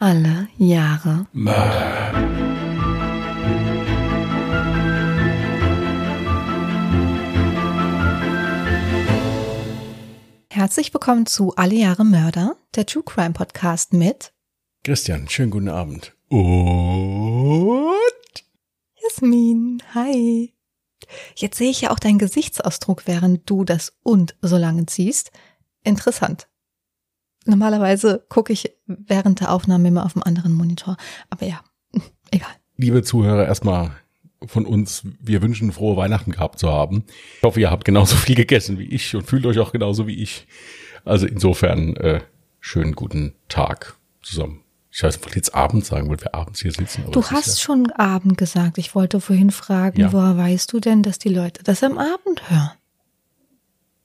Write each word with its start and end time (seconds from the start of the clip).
Alle 0.00 0.46
Jahre 0.58 1.26
Mörder. 1.32 2.12
Herzlich 10.52 10.94
willkommen 10.94 11.26
zu 11.26 11.56
Alle 11.56 11.74
Jahre 11.74 12.04
Mörder, 12.04 12.54
der 12.76 12.86
True 12.86 13.02
Crime 13.04 13.32
Podcast 13.32 13.92
mit 13.92 14.32
Christian, 14.84 15.28
schönen 15.28 15.50
guten 15.50 15.68
Abend. 15.68 16.14
Und 16.28 16.44
Jasmin. 19.02 19.82
Hi. 19.94 20.54
Jetzt 21.34 21.58
sehe 21.58 21.70
ich 21.70 21.80
ja 21.80 21.90
auch 21.90 21.98
deinen 21.98 22.18
Gesichtsausdruck, 22.18 23.08
während 23.08 23.50
du 23.50 23.64
das 23.64 23.98
und 24.04 24.36
so 24.42 24.58
lange 24.58 24.86
ziehst. 24.86 25.32
Interessant. 25.82 26.46
Normalerweise 27.48 28.24
gucke 28.28 28.52
ich 28.52 28.70
während 28.86 29.40
der 29.40 29.52
Aufnahme 29.52 29.88
immer 29.88 30.04
auf 30.04 30.12
dem 30.12 30.22
anderen 30.22 30.52
Monitor. 30.52 30.96
Aber 31.30 31.46
ja, 31.46 31.60
egal. 32.30 32.50
liebe 32.76 33.02
Zuhörer, 33.02 33.46
erstmal 33.46 33.90
von 34.46 34.66
uns, 34.66 35.02
wir 35.20 35.42
wünschen 35.42 35.72
frohe 35.72 35.96
Weihnachten 35.96 36.30
gehabt 36.30 36.58
zu 36.60 36.68
haben. 36.70 37.04
Ich 37.38 37.42
hoffe, 37.42 37.60
ihr 37.60 37.70
habt 37.70 37.84
genauso 37.84 38.14
viel 38.16 38.36
gegessen 38.36 38.78
wie 38.78 38.84
ich 38.86 39.16
und 39.16 39.24
fühlt 39.26 39.44
euch 39.46 39.58
auch 39.58 39.72
genauso 39.72 40.06
wie 40.06 40.22
ich. 40.22 40.46
Also 41.04 41.26
insofern 41.26 41.96
äh, 41.96 42.20
schönen 42.60 42.94
guten 42.94 43.34
Tag 43.48 43.96
zusammen. 44.22 44.62
Ich 44.90 45.02
weiß, 45.02 45.16
ich 45.16 45.22
wollte 45.22 45.36
jetzt 45.36 45.54
Abend 45.54 45.84
sagen, 45.84 46.08
weil 46.08 46.20
wir 46.20 46.34
abends 46.34 46.60
hier 46.60 46.72
sitzen. 46.72 47.04
Du 47.12 47.22
hast 47.24 47.60
schon 47.60 47.90
Abend 47.92 48.36
gesagt. 48.38 48.78
Ich 48.78 48.94
wollte 48.94 49.20
vorhin 49.20 49.50
fragen, 49.50 50.00
Ja. 50.00 50.12
woher 50.12 50.36
weißt 50.36 50.72
du 50.72 50.80
denn, 50.80 51.02
dass 51.02 51.18
die 51.18 51.28
Leute 51.28 51.62
das 51.62 51.82
am 51.82 51.98
Abend 51.98 52.48
hören? 52.50 52.70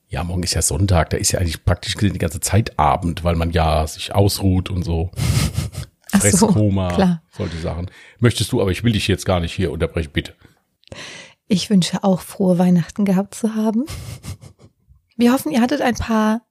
Ja, 0.08 0.22
morgen 0.22 0.42
ist 0.42 0.54
ja 0.54 0.62
Sonntag, 0.62 1.10
da 1.10 1.16
ist 1.16 1.32
ja 1.32 1.40
eigentlich 1.40 1.64
praktisch 1.64 1.94
gesehen 1.94 2.12
die 2.12 2.18
ganze 2.18 2.40
Zeit 2.40 2.78
Abend, 2.78 3.24
weil 3.24 3.36
man 3.36 3.50
ja 3.50 3.86
sich 3.86 4.14
ausruht 4.14 4.70
und 4.70 4.84
so. 4.84 5.10
Ach 6.12 6.20
so, 6.20 6.48
Fresskoma, 6.48 6.94
klar. 6.94 7.22
solche 7.32 7.58
Sachen. 7.58 7.90
Möchtest 8.20 8.52
du, 8.52 8.60
aber 8.60 8.70
ich 8.70 8.84
will 8.84 8.92
dich 8.92 9.08
jetzt 9.08 9.26
gar 9.26 9.40
nicht 9.40 9.52
hier 9.52 9.72
unterbrechen, 9.72 10.10
bitte. 10.12 10.34
Ich 11.48 11.70
wünsche 11.70 12.04
auch 12.04 12.20
frohe 12.20 12.58
Weihnachten 12.58 13.04
gehabt 13.04 13.34
zu 13.34 13.54
haben. 13.54 13.84
Wir 15.16 15.32
hoffen, 15.32 15.52
ihr 15.52 15.60
hattet 15.60 15.80
ein 15.80 15.94
paar 15.94 16.42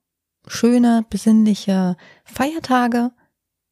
schöne, 0.47 1.05
besinnliche 1.09 1.95
Feiertage. 2.25 3.11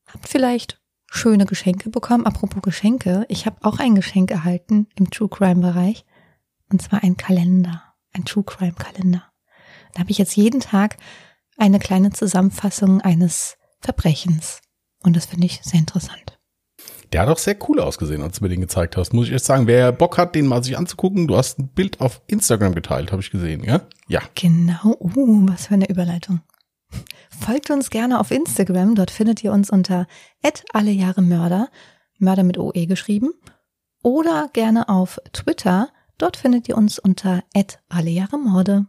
Habt 0.08 0.28
vielleicht 0.28 0.82
schöne 1.10 1.46
Geschenke 1.46 1.90
bekommen. 1.90 2.26
Apropos 2.26 2.62
Geschenke, 2.62 3.26
ich 3.28 3.46
habe 3.46 3.58
auch 3.62 3.80
ein 3.80 3.96
Geschenk 3.96 4.32
erhalten 4.32 4.88
im 4.96 5.10
True 5.10 5.30
Crime 5.30 5.62
Bereich. 5.62 6.06
Und 6.72 6.82
zwar 6.82 7.04
ein 7.04 7.18
Kalender, 7.18 7.84
ein 8.14 8.26
True 8.26 8.44
Crime 8.44 8.74
Kalender. 8.74 9.31
Da 9.94 10.02
habe 10.02 10.12
ich 10.12 10.18
jetzt 10.18 10.36
jeden 10.36 10.60
Tag 10.60 10.98
eine 11.58 11.80
kleine 11.80 12.12
Zusammenfassung 12.12 13.02
eines 13.02 13.58
Verbrechens. 13.80 14.62
Und 15.04 15.16
das 15.16 15.26
finde 15.26 15.46
ich 15.48 15.62
sehr 15.64 15.80
interessant. 15.80 16.40
Der 17.12 17.22
hat 17.22 17.30
auch 17.30 17.38
sehr 17.38 17.58
cool 17.68 17.80
ausgesehen, 17.80 18.22
als 18.22 18.40
du 18.40 18.46
mir 18.46 18.50
den 18.50 18.62
gezeigt 18.62 18.96
hast. 18.96 19.14
Muss 19.14 19.26
ich 19.26 19.32
jetzt 19.32 19.46
sagen, 19.46 19.68
wer 19.68 19.92
Bock 19.92 20.18
hat, 20.18 20.34
den 20.34 20.48
mal 20.48 20.64
sich 20.64 20.78
anzugucken, 20.78 21.28
du 21.28 21.36
hast 21.36 21.60
ein 21.60 21.68
Bild 21.68 22.00
auf 22.00 22.22
Instagram 22.28 22.74
geteilt, 22.74 23.12
habe 23.12 23.22
ich 23.22 23.32
gesehen, 23.32 23.64
ja? 23.64 23.82
Ja. 24.08 24.22
Genau, 24.36 24.96
uh, 25.00 25.46
was 25.50 25.68
für 25.68 25.74
eine 25.74 25.90
Überleitung. 25.90 26.42
Folgt 27.30 27.70
uns 27.70 27.90
gerne 27.90 28.20
auf 28.20 28.32
Instagram, 28.32 28.96
dort 28.96 29.12
findet 29.12 29.44
ihr 29.44 29.52
uns 29.52 29.70
unter 29.70 30.08
@allejahremörder, 30.74 31.70
Mörder 32.18 32.44
mit 32.44 32.58
OE 32.58 32.86
geschrieben, 32.86 33.34
oder 34.04 34.50
gerne 34.54 34.88
auf 34.90 35.20
Twitter, 35.34 35.90
dort 36.18 36.38
findet 36.38 36.70
ihr 36.70 36.78
uns 36.78 36.98
unter 36.98 37.44
@allejahremorde. 37.90 38.86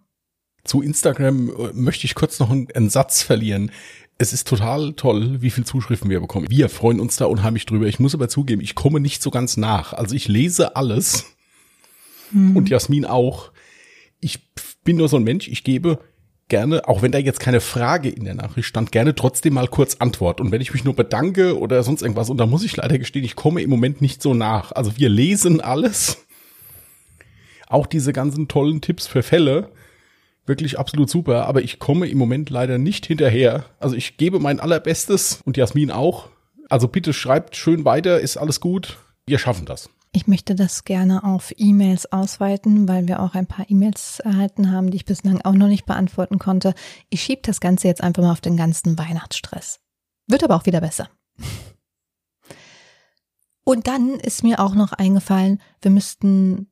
Zu 0.65 0.83
Instagram 0.83 1.49
äh, 1.49 1.73
möchte 1.73 2.07
ich 2.07 2.15
kurz 2.15 2.39
noch 2.39 2.51
einen, 2.51 2.69
einen 2.75 2.91
Satz 2.91 3.23
verlieren. 3.23 3.71
Es 4.19 4.33
ist 4.33 4.47
total 4.47 4.93
toll, 4.93 5.43
wie 5.43 5.51
viel 5.51 5.65
Zuschriften 5.65 6.09
wir 6.09 6.21
bekommen. 6.21 6.47
Wir 6.49 6.69
freuen 6.69 7.01
uns 7.01 7.17
da 7.17 7.25
unheimlich 7.25 7.67
drüber. 7.67 7.87
Ich 7.87 7.99
muss 7.99 8.15
aber 8.15 8.29
zugeben, 8.29 8.63
ich 8.63 8.75
komme 8.75 9.01
nicht 9.01 9.23
so 9.23 9.31
ganz 9.31 9.57
nach. 9.57 9.93
Also 9.93 10.15
ich 10.15 10.29
lese 10.29 10.77
alles 10.77 11.25
und 12.55 12.69
Jasmin 12.69 13.05
auch. 13.05 13.51
Ich 14.21 14.41
bin 14.85 14.97
nur 14.97 15.09
so 15.09 15.17
ein 15.17 15.25
Mensch, 15.25 15.49
ich 15.49 15.65
gebe 15.65 15.99
gerne, 16.49 16.87
auch 16.89 17.03
wenn 17.03 17.13
da 17.13 17.19
jetzt 17.19 17.41
keine 17.41 17.61
Frage 17.61 18.09
in 18.11 18.25
der 18.25 18.35
Nachricht 18.35 18.69
stand, 18.69 18.93
gerne 18.93 19.15
trotzdem 19.15 19.55
mal 19.55 19.69
kurz 19.69 19.97
Antwort. 19.97 20.41
Und 20.41 20.53
wenn 20.53 20.61
ich 20.61 20.73
mich 20.73 20.85
nur 20.85 20.95
bedanke 20.95 21.59
oder 21.59 21.83
sonst 21.83 22.03
irgendwas, 22.03 22.31
und 22.31 22.39
da 22.39 22.47
muss 22.47 22.65
ich 22.65 22.77
leider 22.77 22.99
gestehen, 22.99 23.25
ich 23.25 23.37
komme 23.37 23.63
im 23.63 23.71
Moment 23.71 24.01
nicht 24.01 24.23
so 24.23 24.35
nach. 24.35 24.73
Also 24.73 24.97
wir 24.97 25.09
lesen 25.09 25.61
alles. 25.61 26.19
Auch 27.69 27.87
diese 27.87 28.13
ganzen 28.13 28.49
tollen 28.49 28.83
Tipps 28.83 29.07
für 29.07 29.23
Fälle. 29.23 29.71
Wirklich 30.53 30.79
absolut 30.79 31.09
super, 31.09 31.47
aber 31.47 31.63
ich 31.63 31.79
komme 31.79 32.07
im 32.09 32.19
Moment 32.19 32.51
leider 32.51 32.77
nicht 32.77 33.07
hinterher. 33.07 33.65
Also 33.81 33.97
ich 33.97 34.19
gebe 34.19 34.39
mein 34.39 34.61
allerbestes 34.61 35.41
und 35.47 35.57
Jasmin 35.57 35.91
auch. 35.91 36.29
Also 36.69 36.89
bitte 36.89 37.15
schreibt 37.15 37.57
schön 37.57 37.87
weiter, 37.87 38.21
ist 38.21 38.37
alles 38.37 38.61
gut. 38.61 38.99
Wir 39.25 39.39
schaffen 39.39 39.65
das. 39.65 39.89
Ich 40.13 40.27
möchte 40.27 40.55
das 40.55 40.85
gerne 40.85 41.25
auf 41.25 41.55
E-Mails 41.57 42.13
ausweiten, 42.13 42.87
weil 42.87 43.09
wir 43.09 43.21
auch 43.21 43.35
ein 43.35 43.47
paar 43.47 43.65
E-Mails 43.71 44.21
erhalten 44.21 44.71
haben, 44.71 44.91
die 44.91 44.97
ich 44.97 45.07
bislang 45.07 45.41
auch 45.41 45.55
noch 45.55 45.69
nicht 45.69 45.87
beantworten 45.87 46.39
konnte. 46.39 46.75
Ich 47.09 47.23
schiebe 47.23 47.41
das 47.43 47.59
Ganze 47.59 47.89
jetzt 47.89 48.03
einfach 48.03 48.23
mal 48.23 48.33
auf 48.33 48.43
den 48.43 48.59
ganzen 48.59 48.99
Weihnachtsstress. 48.99 49.81
Wird 50.27 50.45
aber 50.45 50.57
auch 50.57 50.67
wieder 50.67 50.83
besser. 50.83 51.09
Und 53.65 53.87
dann 53.87 54.21
ist 54.21 54.45
mir 54.45 54.61
auch 54.61 54.75
noch 54.75 54.93
eingefallen, 54.93 55.63
wir 55.81 55.91
müssten 55.91 56.71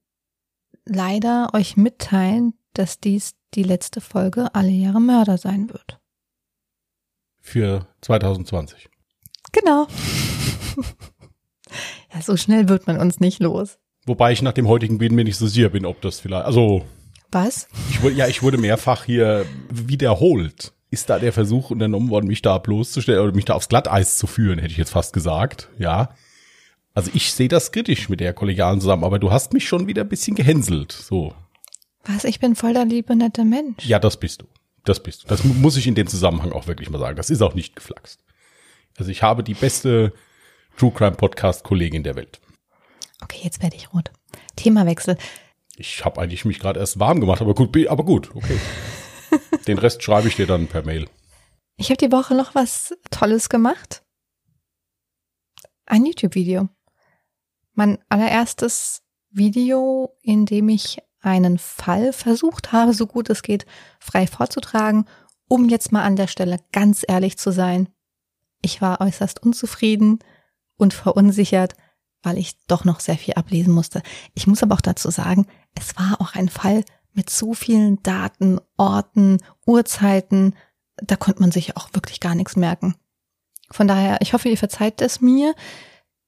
leider 0.84 1.54
euch 1.54 1.78
mitteilen, 1.78 2.52
dass 2.74 3.00
dies 3.00 3.39
die 3.54 3.62
letzte 3.62 4.00
Folge 4.00 4.54
Alle 4.54 4.70
Jahre 4.70 5.00
Mörder 5.00 5.38
sein 5.38 5.68
wird. 5.70 5.98
Für 7.40 7.86
2020. 8.02 8.88
Genau. 9.52 9.86
ja, 12.14 12.22
so 12.22 12.36
schnell 12.36 12.68
wird 12.68 12.86
man 12.86 12.98
uns 12.98 13.20
nicht 13.20 13.40
los. 13.40 13.78
Wobei 14.06 14.32
ich 14.32 14.42
nach 14.42 14.52
dem 14.52 14.68
heutigen 14.68 14.98
Bild 14.98 15.12
mir 15.12 15.24
nicht 15.24 15.36
so 15.36 15.46
sicher 15.46 15.70
bin, 15.70 15.84
ob 15.84 16.00
das 16.00 16.20
vielleicht, 16.20 16.44
also, 16.44 16.84
Was? 17.30 17.68
ich 17.90 18.16
ja, 18.16 18.26
ich 18.28 18.42
wurde 18.42 18.58
mehrfach 18.58 19.04
hier 19.04 19.46
wiederholt. 19.70 20.72
Ist 20.90 21.08
da 21.08 21.18
der 21.18 21.32
Versuch 21.32 21.70
unternommen 21.70 22.10
worden, 22.10 22.26
mich 22.26 22.42
da 22.42 22.58
bloßzustellen 22.58 23.22
oder 23.22 23.32
mich 23.32 23.44
da 23.44 23.54
aufs 23.54 23.68
Glatteis 23.68 24.18
zu 24.18 24.26
führen, 24.26 24.58
hätte 24.58 24.72
ich 24.72 24.78
jetzt 24.78 24.90
fast 24.90 25.12
gesagt, 25.12 25.68
ja. 25.78 26.14
Also 26.94 27.12
ich 27.14 27.32
sehe 27.32 27.46
das 27.46 27.70
kritisch 27.70 28.08
mit 28.08 28.18
der 28.18 28.32
kollegialen 28.32 28.80
Zusammenarbeit. 28.80 29.22
Du 29.22 29.30
hast 29.30 29.52
mich 29.52 29.68
schon 29.68 29.86
wieder 29.86 30.02
ein 30.02 30.08
bisschen 30.08 30.34
gehänselt, 30.34 30.90
so. 30.90 31.32
Was? 32.04 32.24
Ich 32.24 32.40
bin 32.40 32.56
voll 32.56 32.72
der 32.72 32.84
liebe, 32.84 33.14
nette 33.14 33.44
Mensch. 33.44 33.84
Ja, 33.84 33.98
das 33.98 34.18
bist 34.18 34.42
du. 34.42 34.46
Das 34.84 35.02
bist 35.02 35.24
du. 35.24 35.28
Das 35.28 35.44
mu- 35.44 35.54
muss 35.54 35.76
ich 35.76 35.86
in 35.86 35.94
dem 35.94 36.06
Zusammenhang 36.06 36.52
auch 36.52 36.66
wirklich 36.66 36.88
mal 36.90 36.98
sagen. 36.98 37.16
Das 37.16 37.30
ist 37.30 37.42
auch 37.42 37.54
nicht 37.54 37.76
geflaxt. 37.76 38.24
Also 38.98 39.10
ich 39.10 39.22
habe 39.22 39.42
die 39.44 39.54
beste 39.54 40.12
True 40.76 40.92
Crime 40.92 41.16
Podcast 41.16 41.62
Kollegin 41.64 42.02
der 42.02 42.16
Welt. 42.16 42.40
Okay, 43.22 43.40
jetzt 43.42 43.62
werde 43.62 43.76
ich 43.76 43.92
rot. 43.92 44.10
Themawechsel. 44.56 45.18
Ich 45.76 46.04
habe 46.04 46.20
eigentlich 46.20 46.44
mich 46.44 46.58
gerade 46.58 46.80
erst 46.80 46.98
warm 47.00 47.20
gemacht, 47.20 47.40
aber 47.42 47.54
gut, 47.54 47.74
aber 47.86 48.04
gut, 48.04 48.34
okay. 48.34 48.58
Den 49.66 49.78
Rest 49.78 50.02
schreibe 50.02 50.28
ich 50.28 50.36
dir 50.36 50.46
dann 50.46 50.66
per 50.66 50.82
Mail. 50.82 51.08
Ich 51.76 51.90
habe 51.90 51.96
die 51.98 52.12
Woche 52.12 52.34
noch 52.34 52.54
was 52.54 52.94
Tolles 53.10 53.48
gemacht. 53.48 54.02
Ein 55.86 56.04
YouTube-Video. 56.06 56.68
Mein 57.74 57.98
allererstes 58.08 59.02
Video, 59.30 60.16
in 60.22 60.46
dem 60.46 60.68
ich 60.68 60.98
einen 61.20 61.58
Fall 61.58 62.12
versucht 62.12 62.72
habe, 62.72 62.94
so 62.94 63.06
gut 63.06 63.30
es 63.30 63.42
geht, 63.42 63.66
frei 63.98 64.26
vorzutragen, 64.26 65.06
um 65.48 65.68
jetzt 65.68 65.92
mal 65.92 66.02
an 66.02 66.16
der 66.16 66.26
Stelle 66.26 66.58
ganz 66.72 67.04
ehrlich 67.06 67.36
zu 67.38 67.52
sein. 67.52 67.88
Ich 68.62 68.80
war 68.80 69.00
äußerst 69.00 69.42
unzufrieden 69.42 70.20
und 70.76 70.94
verunsichert, 70.94 71.74
weil 72.22 72.38
ich 72.38 72.58
doch 72.66 72.84
noch 72.84 73.00
sehr 73.00 73.16
viel 73.16 73.34
ablesen 73.34 73.72
musste. 73.72 74.02
Ich 74.34 74.46
muss 74.46 74.62
aber 74.62 74.74
auch 74.74 74.80
dazu 74.80 75.10
sagen, 75.10 75.46
es 75.74 75.96
war 75.96 76.20
auch 76.20 76.34
ein 76.34 76.48
Fall 76.48 76.84
mit 77.12 77.30
so 77.30 77.54
vielen 77.54 78.02
Daten, 78.02 78.60
Orten, 78.76 79.38
Uhrzeiten, 79.66 80.54
da 80.96 81.16
konnte 81.16 81.40
man 81.40 81.50
sich 81.50 81.76
auch 81.76 81.88
wirklich 81.92 82.20
gar 82.20 82.34
nichts 82.34 82.56
merken. 82.56 82.94
Von 83.70 83.88
daher, 83.88 84.18
ich 84.20 84.32
hoffe, 84.32 84.48
ihr 84.48 84.58
verzeiht 84.58 85.00
es 85.00 85.20
mir, 85.20 85.54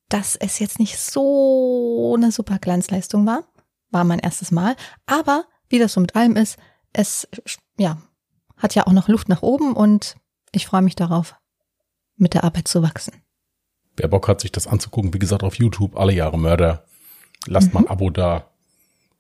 dass 0.09 0.37
es 0.37 0.59
jetzt 0.59 0.79
nicht 0.79 0.99
so 0.99 2.15
eine 2.17 2.33
super 2.33 2.59
Glanzleistung 2.59 3.27
war. 3.27 3.45
War 3.93 4.05
mein 4.05 4.19
erstes 4.19 4.51
Mal. 4.51 4.75
Aber 5.07 5.45
wie 5.69 5.79
das 5.79 5.93
so 5.93 6.01
mit 6.01 6.17
allem 6.17 6.37
ist, 6.37 6.59
es 6.93 7.29
ja, 7.79 7.99
hat 8.57 8.75
ja 8.75 8.87
auch 8.87 8.93
noch 8.93 9.09
Luft 9.09 9.29
nach 9.29 9.43
oben 9.43 9.75
und 9.75 10.17
ich 10.51 10.67
freue 10.67 10.83
mich 10.83 10.97
darauf, 10.97 11.35
mit 12.17 12.35
der 12.35 12.45
Arbeit 12.45 12.69
zu 12.69 12.83
wachsen. 12.83 13.15
Wer 13.97 14.09
Bock 14.09 14.29
hat, 14.29 14.41
sich 14.41 14.53
das 14.53 14.67
anzugucken, 14.67 15.15
wie 15.15 15.19
gesagt, 15.19 15.43
auf 15.43 15.55
YouTube, 15.55 15.97
alle 15.97 16.13
Jahre 16.13 16.39
Mörder. 16.39 16.85
Lasst 17.47 17.75
mal 17.75 17.81
ein 17.81 17.89
Abo 17.89 18.11
da. 18.11 18.51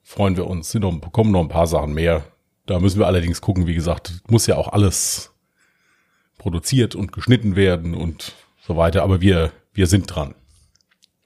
Freuen 0.03 0.37
wir 0.37 0.47
uns. 0.47 0.71
Sind 0.71 0.83
noch, 0.83 1.13
kommen 1.13 1.31
noch 1.31 1.41
ein 1.41 1.49
paar 1.49 1.67
Sachen 1.67 1.93
mehr. 1.93 2.25
Da 2.67 2.79
müssen 2.79 2.99
wir 2.99 3.07
allerdings 3.07 3.41
gucken, 3.41 3.67
wie 3.67 3.75
gesagt, 3.75 4.23
muss 4.29 4.47
ja 4.47 4.57
auch 4.57 4.69
alles 4.69 5.33
produziert 6.39 6.95
und 6.95 7.13
geschnitten 7.13 7.57
werden 7.57 7.95
und 7.95 8.35
so 8.67 8.77
weiter. 8.77 9.03
Aber 9.03 9.21
wir, 9.21 9.53
wir 9.73 9.87
sind 9.87 10.07
dran. 10.07 10.35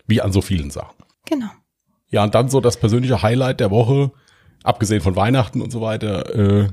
Wie 0.06 0.20
an 0.20 0.32
so 0.32 0.40
vielen 0.40 0.70
Sachen. 0.70 0.96
Genau. 1.26 1.50
Ja, 2.10 2.24
und 2.24 2.34
dann 2.34 2.48
so 2.48 2.60
das 2.60 2.76
persönliche 2.76 3.22
Highlight 3.22 3.60
der 3.60 3.70
Woche, 3.70 4.12
abgesehen 4.62 5.00
von 5.00 5.16
Weihnachten 5.16 5.60
und 5.60 5.70
so 5.70 5.80
weiter, 5.80 6.34
äh, 6.34 6.68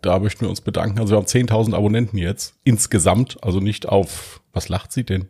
da 0.00 0.18
möchten 0.18 0.42
wir 0.42 0.50
uns 0.50 0.60
bedanken. 0.60 0.98
Also 0.98 1.12
wir 1.12 1.18
haben 1.18 1.26
10.000 1.26 1.74
Abonnenten 1.74 2.18
jetzt 2.18 2.54
insgesamt, 2.64 3.42
also 3.42 3.60
nicht 3.60 3.88
auf, 3.88 4.40
was 4.52 4.68
lacht 4.68 4.92
sie 4.92 5.04
denn? 5.04 5.28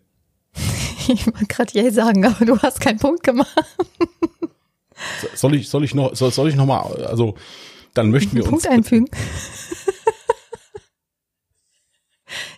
Ich 1.09 1.27
wollte 1.27 1.47
gerade 1.47 1.73
je 1.73 1.91
sagen, 1.91 2.25
aber 2.25 2.45
du 2.45 2.57
hast 2.59 2.81
keinen 2.81 3.01
Punkt 3.01 3.25
gemacht. 3.25 3.53
Soll 5.35 5.57
ich, 5.57 5.69
soll 5.69 5.83
ich 5.83 5.97
noch, 5.97 6.15
soll, 6.15 6.31
soll 6.31 6.49
ich 6.49 6.55
noch 6.55 6.65
mal, 6.65 7.05
also 7.07 7.35
dann 7.93 8.13
möchten 8.13 8.37
wir 8.37 8.45
Punkt 8.45 8.65
uns 8.65 8.73
einfügen. 8.73 9.09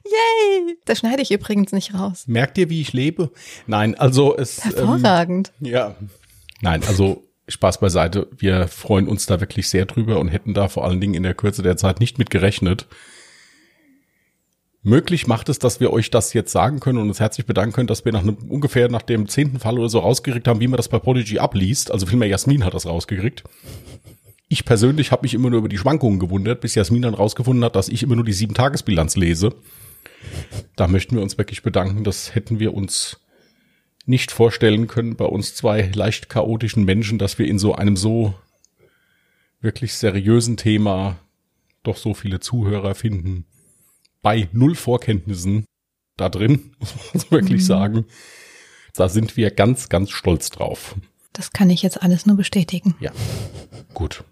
Yay! 0.05 0.76
Das 0.85 0.99
schneide 0.99 1.23
ich 1.23 1.31
übrigens 1.31 1.73
nicht 1.73 1.94
raus. 1.94 2.25
Merkt 2.26 2.58
ihr, 2.58 2.69
wie 2.69 2.82
ich 2.82 2.93
lebe? 2.93 3.31
Nein, 3.67 3.94
also 3.94 4.37
es. 4.37 4.62
Hervorragend. 4.62 5.52
Ähm, 5.62 5.67
ja. 5.67 5.94
Nein, 6.64 6.82
also 6.88 7.22
Spaß 7.46 7.78
beiseite. 7.78 8.26
Wir 8.34 8.69
freuen 8.69 9.06
uns 9.06 9.26
da 9.26 9.38
wirklich 9.38 9.69
sehr 9.69 9.84
drüber 9.84 10.19
und 10.19 10.28
hätten 10.28 10.55
da 10.55 10.69
vor 10.69 10.87
allen 10.87 10.99
Dingen 10.99 11.12
in 11.12 11.22
der 11.22 11.34
Kürze 11.34 11.62
der 11.62 11.76
Zeit 11.76 12.00
nicht 12.00 12.19
mit 12.19 12.31
gerechnet. 12.31 12.87
Möglich 14.82 15.26
macht 15.26 15.50
es, 15.50 15.58
dass 15.58 15.78
wir 15.78 15.93
euch 15.93 16.11
das 16.11 16.32
jetzt 16.32 16.52
sagen 16.52 16.81
können 16.81 16.99
und 16.99 17.08
uns 17.08 17.20
herzlich 17.20 17.44
bedanken 17.44 17.75
können, 17.75 17.87
dass 17.87 18.06
wir 18.06 18.12
nach 18.12 18.22
einem, 18.22 18.37
ungefähr 18.49 18.88
nach 18.88 19.02
dem 19.02 19.28
zehnten 19.28 19.58
Fall 19.58 19.78
oder 19.78 19.90
so 19.90 19.99
rausgekriegt 19.99 20.49
haben, 20.49 20.61
wie 20.61 20.66
man 20.66 20.78
das 20.78 20.88
bei 20.88 20.99
Prodigy 20.99 21.38
abliest. 21.38 21.90
Also 21.90 22.06
vielmehr 22.06 22.28
Jasmin 22.28 22.64
hat 22.64 22.72
das 22.72 22.87
rausgekriegt. 22.87 23.44
Ich 24.49 24.64
persönlich 24.64 25.12
habe 25.12 25.25
mich 25.25 25.34
immer 25.34 25.50
nur 25.50 25.58
über 25.58 25.69
die 25.69 25.78
Schwankungen 25.78 26.19
gewundert, 26.19 26.62
bis 26.62 26.75
Jasmin 26.75 27.02
dann 27.02 27.12
rausgefunden 27.12 27.62
hat, 27.62 27.76
dass 27.76 27.90
ich 27.90 28.02
immer 28.02 28.16
nur 28.16 28.25
die 28.25 28.32
Sieben-Tages-Bilanz 28.32 29.16
lese. 29.16 29.55
Da 30.76 30.88
möchten 30.88 31.14
wir 31.14 31.22
uns 31.22 31.37
wirklich 31.37 31.62
bedanken. 31.62 32.05
Das 32.05 32.34
hätten 32.34 32.58
wir 32.58 32.72
uns 32.72 33.20
nicht 34.06 34.31
vorstellen 34.31 34.87
können 34.87 35.17
bei 35.17 35.25
uns 35.25 35.55
zwei 35.55 35.91
leicht 35.95 36.29
chaotischen 36.29 36.85
Menschen, 36.85 37.19
dass 37.19 37.39
wir 37.39 37.47
in 37.47 37.59
so 37.59 37.75
einem 37.75 37.97
so 37.97 38.35
wirklich 39.61 39.95
seriösen 39.95 40.56
Thema 40.56 41.17
doch 41.83 41.97
so 41.97 42.15
viele 42.15 42.41
Zuhörer 42.41 42.95
finden. 42.95 43.47
Bei 44.23 44.49
null 44.53 44.75
Vorkenntnissen 44.75 45.65
da 46.17 46.29
drin, 46.29 46.75
muss 46.79 46.95
man 46.97 47.21
so 47.21 47.31
wirklich 47.31 47.62
mhm. 47.62 47.67
sagen. 47.67 48.05
Da 48.95 49.09
sind 49.09 49.37
wir 49.37 49.51
ganz, 49.51 49.89
ganz 49.89 50.11
stolz 50.11 50.50
drauf. 50.50 50.95
Das 51.33 51.53
kann 51.53 51.69
ich 51.71 51.83
jetzt 51.83 52.00
alles 52.03 52.27
nur 52.27 52.37
bestätigen. 52.37 52.95
Ja, 53.00 53.11
gut. 53.93 54.23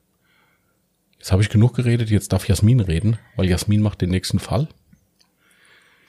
Jetzt 1.19 1.33
habe 1.33 1.43
ich 1.43 1.51
genug 1.51 1.75
geredet, 1.75 2.11
jetzt 2.11 2.33
darf 2.33 2.49
Jasmin 2.49 2.81
reden, 2.81 3.19
weil 3.37 3.49
Jasmin 3.49 3.81
macht 3.81 4.01
den 4.01 4.11
nächsten 4.11 4.39
Fall. 4.39 4.69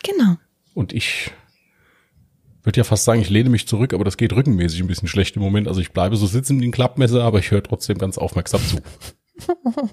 Genau. 0.04 0.38
Und 0.74 0.94
ich 0.94 1.32
würde 2.66 2.78
ja 2.78 2.84
fast 2.84 3.04
sagen, 3.04 3.22
ich 3.22 3.30
lehne 3.30 3.50
mich 3.50 3.68
zurück, 3.68 3.94
aber 3.94 4.04
das 4.04 4.18
geht 4.18 4.34
rückenmäßig 4.34 4.82
ein 4.82 4.88
bisschen 4.88 5.08
schlecht 5.08 5.36
im 5.36 5.42
Moment. 5.42 5.68
Also 5.68 5.82
ich 5.82 5.92
bleibe 5.92 6.16
so 6.16 6.26
sitzen 6.28 6.62
wie 6.62 6.68
ein 6.68 6.72
Klappmesser, 6.72 7.24
aber 7.24 7.40
ich 7.40 7.52
höre 7.52 7.64
trotzdem 7.64 7.98
ganz 7.98 8.18
aufmerksam 8.18 8.62
zu. 8.62 8.80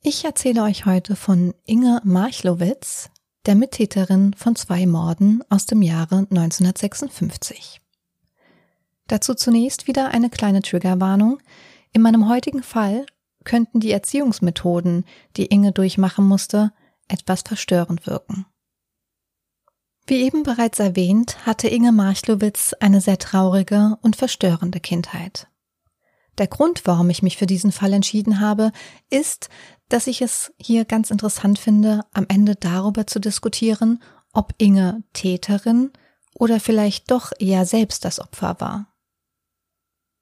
Ich 0.00 0.24
erzähle 0.24 0.62
euch 0.62 0.86
heute 0.86 1.16
von 1.16 1.54
Inge 1.64 2.00
Marchlowitz, 2.04 3.10
der 3.46 3.56
Mittäterin 3.56 4.32
von 4.32 4.54
zwei 4.54 4.86
Morden 4.86 5.42
aus 5.48 5.66
dem 5.66 5.82
Jahre 5.82 6.18
1956. 6.30 7.80
Dazu 9.08 9.34
zunächst 9.34 9.88
wieder 9.88 10.10
eine 10.12 10.30
kleine 10.30 10.62
Triggerwarnung. 10.62 11.40
In 11.92 12.02
meinem 12.02 12.28
heutigen 12.28 12.62
Fall 12.62 13.06
könnten 13.42 13.80
die 13.80 13.90
Erziehungsmethoden, 13.90 15.04
die 15.36 15.46
Inge 15.46 15.72
durchmachen 15.72 16.24
musste, 16.24 16.72
etwas 17.08 17.42
verstörend 17.42 18.06
wirken. 18.06 18.46
Wie 20.08 20.22
eben 20.22 20.42
bereits 20.42 20.78
erwähnt, 20.78 21.44
hatte 21.44 21.68
Inge 21.68 21.92
Marchlowitz 21.92 22.72
eine 22.80 23.02
sehr 23.02 23.18
traurige 23.18 23.98
und 24.00 24.16
verstörende 24.16 24.80
Kindheit. 24.80 25.48
Der 26.38 26.46
Grund, 26.46 26.86
warum 26.86 27.10
ich 27.10 27.22
mich 27.22 27.36
für 27.36 27.44
diesen 27.44 27.72
Fall 27.72 27.92
entschieden 27.92 28.40
habe, 28.40 28.72
ist, 29.10 29.50
dass 29.90 30.06
ich 30.06 30.22
es 30.22 30.50
hier 30.58 30.86
ganz 30.86 31.10
interessant 31.10 31.58
finde, 31.58 32.06
am 32.14 32.24
Ende 32.28 32.54
darüber 32.56 33.06
zu 33.06 33.18
diskutieren, 33.18 34.02
ob 34.32 34.54
Inge 34.56 35.02
Täterin 35.12 35.90
oder 36.32 36.58
vielleicht 36.58 37.10
doch 37.10 37.32
eher 37.38 37.66
selbst 37.66 38.06
das 38.06 38.18
Opfer 38.18 38.56
war. 38.60 38.94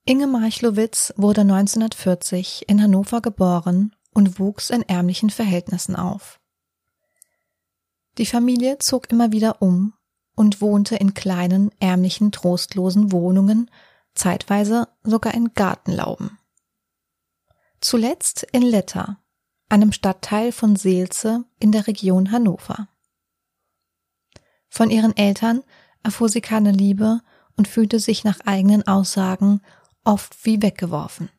Inge 0.05 0.27
Marchlowitz 0.27 1.15
wurde 1.17 1.43
1940 1.43 2.65
in 2.67 2.83
Hannover 2.83 3.21
geboren 3.21 3.95
und 4.13 4.41
wuchs 4.41 4.71
in 4.71 4.83
ärmlichen 4.83 5.31
Verhältnissen 5.31 5.95
auf. 5.95 6.41
Die 8.19 8.27
Familie 8.27 8.79
zog 8.79 9.11
immer 9.11 9.33
wieder 9.33 9.61
um 9.61 9.93
und 10.35 10.61
wohnte 10.61 10.97
in 10.97 11.15
kleinen, 11.15 11.71
ärmlichen, 11.81 12.33
trostlosen 12.33 13.13
Wohnungen, 13.13 13.71
zeitweise 14.15 14.89
sogar 15.03 15.35
in 15.35 15.53
Gartenlauben. 15.55 16.39
Zuletzt 17.81 18.47
in 18.53 18.63
Letter, 18.63 19.19
einem 19.69 19.93
Stadtteil 19.93 20.53
von 20.53 20.77
Seelze 20.77 21.45
in 21.59 21.73
der 21.73 21.87
Region 21.87 22.33
Hannover. 22.33 22.89
Von 24.69 24.91
ihren 24.91 25.17
Eltern 25.17 25.63
erfuhr 26.03 26.29
sie 26.29 26.41
keine 26.41 26.73
Liebe 26.73 27.21
und 27.57 27.69
fühlte 27.69 28.01
sich 28.01 28.25
nach 28.25 28.41
eigenen 28.41 28.87
Aussagen 28.87 29.61
oft 30.05 30.45
wie 30.45 30.63
weggeworfen. 30.63 31.31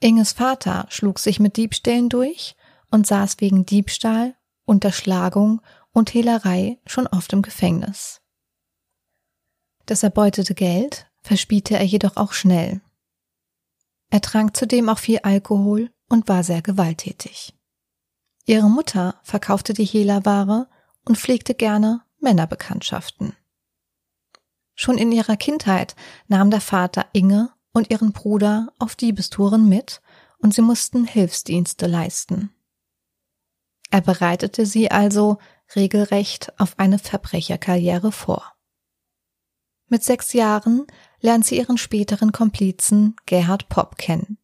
Inges 0.00 0.32
Vater 0.32 0.86
schlug 0.88 1.18
sich 1.18 1.40
mit 1.40 1.56
Diebstählen 1.56 2.08
durch 2.08 2.56
und 2.90 3.06
saß 3.06 3.40
wegen 3.40 3.66
Diebstahl 3.66 4.34
Unterschlagung 4.64 5.60
und 5.92 6.14
Hehlerei 6.14 6.78
schon 6.86 7.06
oft 7.06 7.32
im 7.32 7.42
Gefängnis. 7.42 8.20
Das 9.86 10.02
erbeutete 10.02 10.54
Geld 10.54 11.10
verspielte 11.22 11.76
er 11.76 11.84
jedoch 11.84 12.16
auch 12.16 12.32
schnell. 12.32 12.80
Er 14.10 14.20
trank 14.20 14.56
zudem 14.56 14.88
auch 14.88 14.98
viel 14.98 15.18
Alkohol 15.20 15.90
und 16.08 16.28
war 16.28 16.44
sehr 16.44 16.62
gewalttätig. 16.62 17.54
Ihre 18.46 18.68
Mutter 18.68 19.20
verkaufte 19.22 19.72
die 19.72 19.84
Hehlerware 19.84 20.68
und 21.04 21.18
pflegte 21.18 21.54
gerne 21.54 22.02
Männerbekanntschaften. 22.18 23.36
Schon 24.74 24.98
in 24.98 25.12
ihrer 25.12 25.36
Kindheit 25.36 25.94
nahm 26.26 26.50
der 26.50 26.60
Vater 26.60 27.06
Inge 27.12 27.52
und 27.72 27.90
ihren 27.90 28.12
Bruder 28.12 28.72
auf 28.78 28.96
Diebestouren 28.96 29.68
mit 29.68 30.00
und 30.38 30.54
sie 30.54 30.62
mussten 30.62 31.04
Hilfsdienste 31.04 31.86
leisten. 31.86 32.52
Er 33.90 34.00
bereitete 34.00 34.66
sie 34.66 34.90
also 34.90 35.38
regelrecht 35.74 36.52
auf 36.58 36.78
eine 36.78 36.98
Verbrecherkarriere 36.98 38.12
vor. 38.12 38.54
Mit 39.88 40.04
sechs 40.04 40.32
Jahren 40.32 40.86
lernt 41.20 41.44
sie 41.44 41.58
ihren 41.58 41.76
späteren 41.76 42.30
Komplizen 42.30 43.16
Gerhard 43.26 43.68
Popp 43.68 43.96
kennen. 43.98 44.38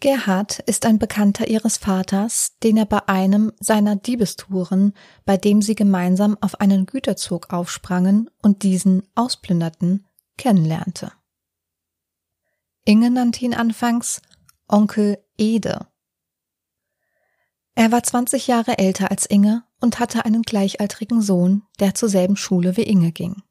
Gerhard 0.00 0.58
ist 0.60 0.84
ein 0.84 0.98
Bekannter 0.98 1.48
ihres 1.48 1.78
Vaters, 1.78 2.56
den 2.62 2.76
er 2.76 2.84
bei 2.84 3.06
einem 3.08 3.52
seiner 3.60 3.96
Diebestouren, 3.96 4.94
bei 5.24 5.36
dem 5.36 5.62
sie 5.62 5.74
gemeinsam 5.74 6.36
auf 6.40 6.60
einen 6.60 6.84
Güterzug 6.84 7.52
aufsprangen 7.52 8.30
und 8.42 8.62
diesen 8.62 9.02
ausplünderten, 9.14 10.06
kennenlernte. 10.36 11.12
Inge 12.84 13.10
nannte 13.10 13.44
ihn 13.44 13.54
anfangs 13.54 14.20
Onkel 14.68 15.18
Ede 15.38 15.86
er 17.76 17.92
war 17.92 18.02
20 18.02 18.46
Jahre 18.46 18.78
älter 18.78 19.10
als 19.10 19.26
Inge 19.26 19.62
und 19.80 20.00
hatte 20.00 20.24
einen 20.24 20.42
gleichaltrigen 20.42 21.20
Sohn, 21.20 21.62
der 21.78 21.94
zur 21.94 22.08
selben 22.08 22.36
Schule 22.36 22.76
wie 22.78 22.82
Inge 22.82 23.12
ging. 23.12 23.42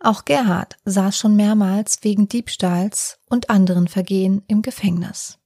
Auch 0.00 0.24
Gerhard 0.24 0.76
saß 0.86 1.16
schon 1.16 1.36
mehrmals 1.36 1.98
wegen 2.02 2.28
Diebstahls 2.28 3.20
und 3.26 3.50
anderen 3.50 3.88
Vergehen 3.88 4.42
im 4.48 4.62
Gefängnis. 4.62 5.38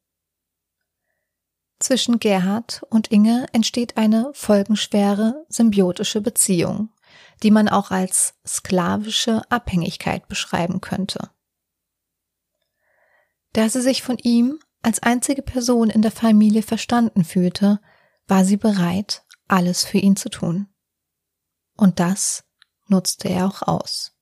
Zwischen 1.80 2.20
Gerhard 2.20 2.84
und 2.90 3.08
Inge 3.08 3.46
entsteht 3.52 3.96
eine 3.96 4.30
folgenschwere 4.34 5.44
symbiotische 5.48 6.20
Beziehung, 6.20 6.90
die 7.42 7.50
man 7.50 7.68
auch 7.68 7.90
als 7.90 8.34
sklavische 8.46 9.42
Abhängigkeit 9.50 10.28
beschreiben 10.28 10.80
könnte. 10.80 11.30
Da 13.52 13.68
sie 13.68 13.82
sich 13.82 14.04
von 14.04 14.16
ihm 14.18 14.60
als 14.82 15.02
einzige 15.02 15.42
Person 15.42 15.90
in 15.90 16.02
der 16.02 16.10
Familie 16.10 16.62
verstanden 16.62 17.24
fühlte, 17.24 17.80
war 18.26 18.44
sie 18.44 18.56
bereit, 18.56 19.24
alles 19.48 19.84
für 19.84 19.98
ihn 19.98 20.16
zu 20.16 20.28
tun. 20.28 20.68
Und 21.76 22.00
das 22.00 22.44
nutzte 22.88 23.28
er 23.28 23.46
auch 23.46 23.62
aus. 23.62 24.12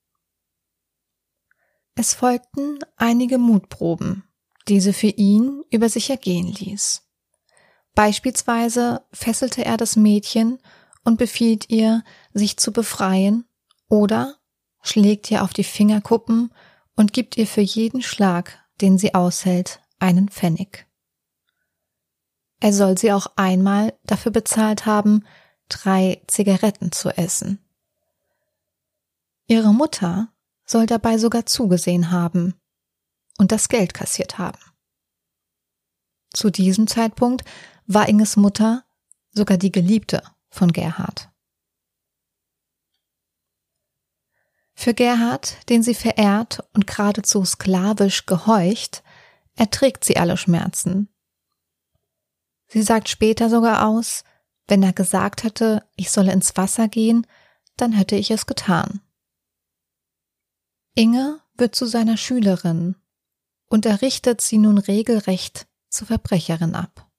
Es 1.94 2.14
folgten 2.14 2.78
einige 2.96 3.38
Mutproben, 3.38 4.24
die 4.68 4.80
sie 4.80 4.92
für 4.92 5.08
ihn 5.08 5.62
über 5.70 5.88
sich 5.88 6.10
ergehen 6.10 6.48
ließ. 6.48 7.02
Beispielsweise 7.94 9.04
fesselte 9.12 9.64
er 9.64 9.76
das 9.76 9.96
Mädchen 9.96 10.58
und 11.04 11.18
befiehlt 11.18 11.68
ihr, 11.70 12.04
sich 12.32 12.56
zu 12.56 12.72
befreien, 12.72 13.44
oder 13.88 14.36
schlägt 14.82 15.30
ihr 15.30 15.42
auf 15.42 15.52
die 15.52 15.64
Fingerkuppen 15.64 16.54
und 16.94 17.12
gibt 17.12 17.36
ihr 17.36 17.46
für 17.46 17.60
jeden 17.60 18.02
Schlag, 18.02 18.58
den 18.80 18.96
sie 18.96 19.14
aushält, 19.14 19.80
einen 20.00 20.28
Pfennig. 20.28 20.86
Er 22.60 22.72
soll 22.72 22.98
sie 22.98 23.12
auch 23.12 23.26
einmal 23.36 23.94
dafür 24.04 24.32
bezahlt 24.32 24.84
haben, 24.84 25.24
drei 25.68 26.22
Zigaretten 26.26 26.92
zu 26.92 27.10
essen. 27.16 27.58
Ihre 29.46 29.72
Mutter 29.72 30.32
soll 30.66 30.86
dabei 30.86 31.18
sogar 31.18 31.46
zugesehen 31.46 32.10
haben 32.10 32.54
und 33.38 33.50
das 33.50 33.68
Geld 33.68 33.94
kassiert 33.94 34.38
haben. 34.38 34.58
Zu 36.32 36.50
diesem 36.50 36.86
Zeitpunkt 36.86 37.44
war 37.86 38.08
Inges 38.08 38.36
Mutter 38.36 38.84
sogar 39.32 39.56
die 39.56 39.72
Geliebte 39.72 40.22
von 40.50 40.72
Gerhard. 40.72 41.30
Für 44.74 44.94
Gerhard, 44.94 45.68
den 45.68 45.82
sie 45.82 45.94
verehrt 45.94 46.62
und 46.72 46.86
geradezu 46.86 47.44
sklavisch 47.44 48.26
gehorcht, 48.26 49.02
erträgt 49.60 50.04
sie 50.04 50.16
alle 50.16 50.38
Schmerzen. 50.38 51.10
Sie 52.68 52.80
sagt 52.80 53.10
später 53.10 53.50
sogar 53.50 53.86
aus, 53.86 54.24
wenn 54.68 54.82
er 54.82 54.94
gesagt 54.94 55.44
hätte, 55.44 55.86
ich 55.96 56.10
solle 56.10 56.32
ins 56.32 56.56
Wasser 56.56 56.88
gehen, 56.88 57.26
dann 57.76 57.92
hätte 57.92 58.16
ich 58.16 58.30
es 58.30 58.46
getan. 58.46 59.02
Inge 60.94 61.42
wird 61.58 61.74
zu 61.74 61.84
seiner 61.84 62.16
Schülerin 62.16 62.96
und 63.66 63.84
er 63.84 64.00
richtet 64.00 64.40
sie 64.40 64.56
nun 64.56 64.78
regelrecht 64.78 65.68
zur 65.90 66.06
Verbrecherin 66.06 66.74
ab. 66.74 67.10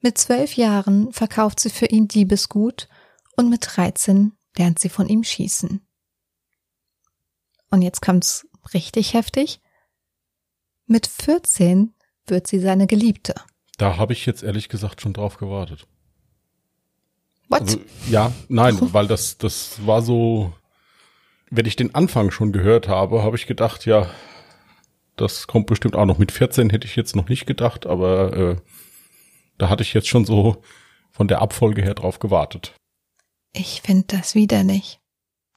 Mit 0.00 0.16
zwölf 0.16 0.56
Jahren 0.56 1.12
verkauft 1.12 1.60
sie 1.60 1.70
für 1.70 1.86
ihn 1.86 2.08
Diebesgut 2.08 2.88
und 3.36 3.50
mit 3.50 3.66
dreizehn 3.76 4.32
lernt 4.56 4.78
sie 4.78 4.88
von 4.88 5.06
ihm 5.06 5.22
schießen. 5.22 5.86
Und 7.70 7.82
jetzt 7.82 8.00
kommt's 8.00 8.46
richtig 8.72 9.12
heftig. 9.12 9.60
Mit 10.86 11.06
14 11.06 11.94
wird 12.26 12.46
sie 12.46 12.58
seine 12.58 12.86
Geliebte. 12.86 13.34
Da 13.78 13.96
habe 13.96 14.12
ich 14.12 14.24
jetzt 14.26 14.42
ehrlich 14.42 14.68
gesagt 14.68 15.00
schon 15.00 15.12
drauf 15.12 15.36
gewartet. 15.36 15.86
What? 17.48 17.60
Also, 17.62 17.80
ja, 18.08 18.32
nein, 18.48 18.76
weil 18.92 19.06
das, 19.06 19.38
das 19.38 19.84
war 19.86 20.02
so, 20.02 20.52
wenn 21.50 21.66
ich 21.66 21.76
den 21.76 21.94
Anfang 21.94 22.30
schon 22.30 22.52
gehört 22.52 22.88
habe, 22.88 23.22
habe 23.22 23.36
ich 23.36 23.46
gedacht, 23.46 23.86
ja, 23.86 24.10
das 25.16 25.46
kommt 25.46 25.66
bestimmt 25.66 25.94
auch 25.96 26.06
noch. 26.06 26.18
Mit 26.18 26.32
14 26.32 26.70
hätte 26.70 26.86
ich 26.86 26.96
jetzt 26.96 27.14
noch 27.16 27.28
nicht 27.28 27.46
gedacht, 27.46 27.86
aber 27.86 28.32
äh, 28.36 28.56
da 29.58 29.68
hatte 29.68 29.82
ich 29.82 29.94
jetzt 29.94 30.08
schon 30.08 30.24
so 30.24 30.62
von 31.10 31.28
der 31.28 31.40
Abfolge 31.40 31.82
her 31.82 31.94
drauf 31.94 32.18
gewartet. 32.18 32.74
Ich 33.52 33.80
finde 33.82 34.04
das 34.08 34.34
widerlich. 34.34 35.00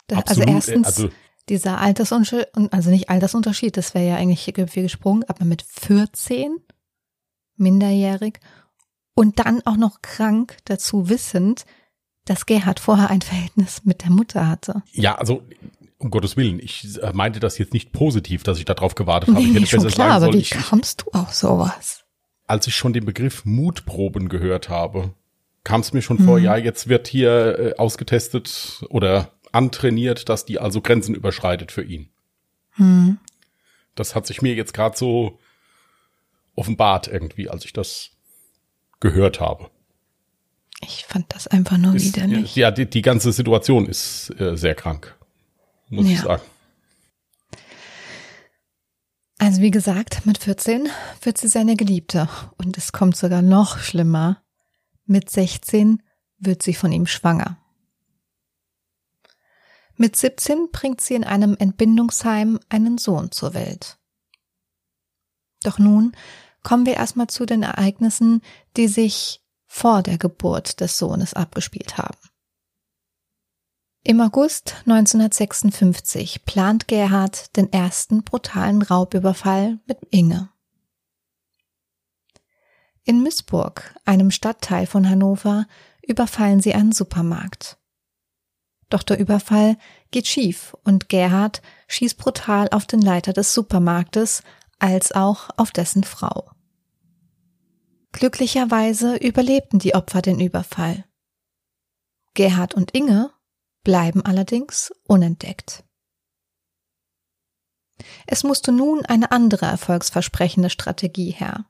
Da, 0.07 0.17
also 0.17 0.41
Absolut, 0.41 0.50
erstens 0.55 0.88
also- 0.88 1.09
dieser 1.50 1.79
Altersunterschied, 1.79 2.48
also 2.72 2.89
nicht 2.89 3.10
Altersunterschied, 3.10 3.75
das 3.77 3.94
wäre 3.94 4.08
ja 4.08 4.15
eigentlich 4.15 4.44
viel 4.44 4.84
gesprungen, 4.84 5.24
aber 5.27 5.46
mit 5.46 5.63
14, 5.63 6.58
minderjährig 7.58 8.39
und 9.15 9.39
dann 9.39 9.62
auch 9.65 9.77
noch 9.77 10.01
krank 10.01 10.58
dazu 10.65 11.10
wissend, 11.10 11.65
dass 12.25 12.46
Gerhard 12.46 12.79
vorher 12.79 13.10
ein 13.10 13.22
Verhältnis 13.22 13.82
mit 13.84 14.03
der 14.03 14.12
Mutter 14.12 14.48
hatte. 14.48 14.84
Ja, 14.94 15.15
also 15.15 15.44
um 15.98 16.12
Gottes 16.12 16.38
Willen, 16.38 16.60
ich 16.60 16.98
äh, 17.01 17.12
meinte 17.13 17.39
das 17.39 17.58
jetzt 17.58 17.74
nicht 17.74 17.91
positiv, 17.91 18.44
dass 18.44 18.60
ich 18.60 18.65
darauf 18.65 18.96
gewartet 18.96 19.29
habe. 19.29 19.41
Nee, 19.41 19.50
ich 19.50 19.56
hätte 19.56 19.65
schon 19.68 19.79
klar, 19.88 19.91
sagen 19.91 20.12
aber 20.12 20.20
sollen, 20.25 20.34
wie 20.36 20.39
ich, 20.39 20.51
kommst 20.51 21.01
du 21.01 21.12
auf 21.12 21.34
sowas? 21.34 22.06
als 22.50 22.65
ich 22.65 22.75
schon 22.75 22.94
den 22.94 23.06
Begriff 23.06 23.46
Mutproben 23.46 24.27
gehört 24.27 24.70
habe, 24.70 25.13
kam 25.63 25.82
es 25.82 25.94
mir 25.94 26.01
schon 26.01 26.18
vor, 26.18 26.39
ja, 26.39 26.58
jetzt 26.58 26.89
wird 26.89 27.08
hier 27.08 27.60
äh, 27.60 27.75
ausgetestet 27.77 28.84
oder 28.89 29.34
antrainiert, 29.51 30.29
dass 30.29 30.46
die 30.46 30.60
also 30.60 30.82
Grenzen 30.82 31.15
überschreitet 31.15 31.72
für 31.72 31.84
ihn. 31.84 32.10
Hm. 32.72 33.18
Das 33.96 34.15
hat 34.15 34.25
sich 34.27 34.41
mir 34.41 34.53
jetzt 34.53 34.74
gerade 34.74 34.98
so 34.98 35.39
offenbart 36.56 37.08
irgendwie, 37.08 37.50
als 37.50 37.65
ich 37.65 37.74
das 37.74 38.12
gehört 39.00 39.39
habe. 39.39 39.70
Ich 40.82 41.06
fand 41.06 41.25
das 41.34 41.48
einfach 41.48 41.77
nur 41.77 41.96
Ist, 41.96 42.06
widerlich. 42.15 42.56
ja, 42.56 42.72
die, 42.72 42.89
die 42.89 43.01
ganze 43.01 43.32
Situation 43.32 43.86
ist 43.86 44.29
äh, 44.39 44.56
sehr 44.56 44.75
krank, 44.75 45.15
muss 45.89 46.06
ich 46.06 46.18
Ja. 46.18 46.24
sagen. 46.24 46.44
Also 49.38 49.62
wie 49.62 49.72
gesagt, 49.72 50.25
mit 50.25 50.38
14 50.38 50.89
wird 51.22 51.38
sie 51.38 51.48
seine 51.48 51.75
Geliebte 51.77 52.27
und 52.58 52.77
es 52.77 52.91
kommt 52.91 53.15
sogar 53.15 53.41
noch 53.41 53.77
schlimmer. 53.79 54.41
Mit 55.06 55.29
16 55.29 56.03
wird 56.39 56.62
sie 56.62 56.74
von 56.74 56.91
ihm 56.91 57.08
schwanger. 57.08 57.58
Mit 60.01 60.15
17 60.15 60.72
bringt 60.72 61.01
sie 61.01 61.15
in 61.15 61.25
einem 61.25 61.58
Entbindungsheim 61.60 62.58
einen 62.70 62.98
Sohn 62.98 63.34
zur 63.34 63.53
Welt. 63.53 64.00
Doch 65.63 65.77
nun 65.77 66.15
kommen 66.63 66.86
wir 66.86 66.94
erstmal 66.94 67.27
zu 67.27 67.46
den 67.46 67.63
Ereignissen, 67.63 68.41
die 68.77 68.88
sich 68.88 69.44
vor 69.65 70.01
der 70.01 70.18
Geburt 70.18 70.79
des 70.79 70.98
Sohnes 70.98 71.34
abgespielt 71.34 71.98
haben. 71.98 72.18
Im 74.01 74.22
August 74.22 74.77
1956 74.86 76.46
plant 76.46 76.88
Gerhard 76.88 77.58
den 77.58 77.70
ersten 77.74 78.24
brutalen 78.24 78.82
Raubüberfall 78.82 79.79
mit 79.86 80.00
Inge. 80.12 80.48
In 83.03 83.22
Missburg, 83.22 83.94
einem 84.06 84.32
Stadtteil 84.32 84.88
von 84.88 85.10
Hannover, 85.10 85.68
überfallen 86.01 86.62
sie 86.62 86.74
einen 86.74 86.94
Supermarkt. 86.94 87.78
Doch 88.89 89.03
der 89.03 89.19
Überfall 89.19 89.77
geht 90.12 90.27
schief 90.27 90.75
und 90.84 91.10
Gerhard 91.10 91.62
schießt 91.88 92.17
brutal 92.17 92.69
auf 92.72 92.86
den 92.86 93.01
Leiter 93.01 93.34
des 93.34 93.53
Supermarktes 93.53 94.43
als 94.79 95.12
auch 95.12 95.50
auf 95.58 95.72
dessen 95.72 96.03
Frau. 96.03 96.51
Glücklicherweise 98.12 99.15
überlebten 99.17 99.77
die 99.77 99.93
Opfer 99.93 100.22
den 100.22 100.39
Überfall. 100.39 101.05
Gerhard 102.34 102.74
und 102.74 102.91
Inge 102.91 103.31
bleiben 103.84 104.25
allerdings 104.25 104.91
unentdeckt. 105.05 105.84
Es 108.25 108.43
musste 108.43 108.72
nun 108.72 109.05
eine 109.05 109.31
andere 109.31 109.65
erfolgsversprechende 109.65 110.69
Strategie 110.69 111.31
her. 111.31 111.65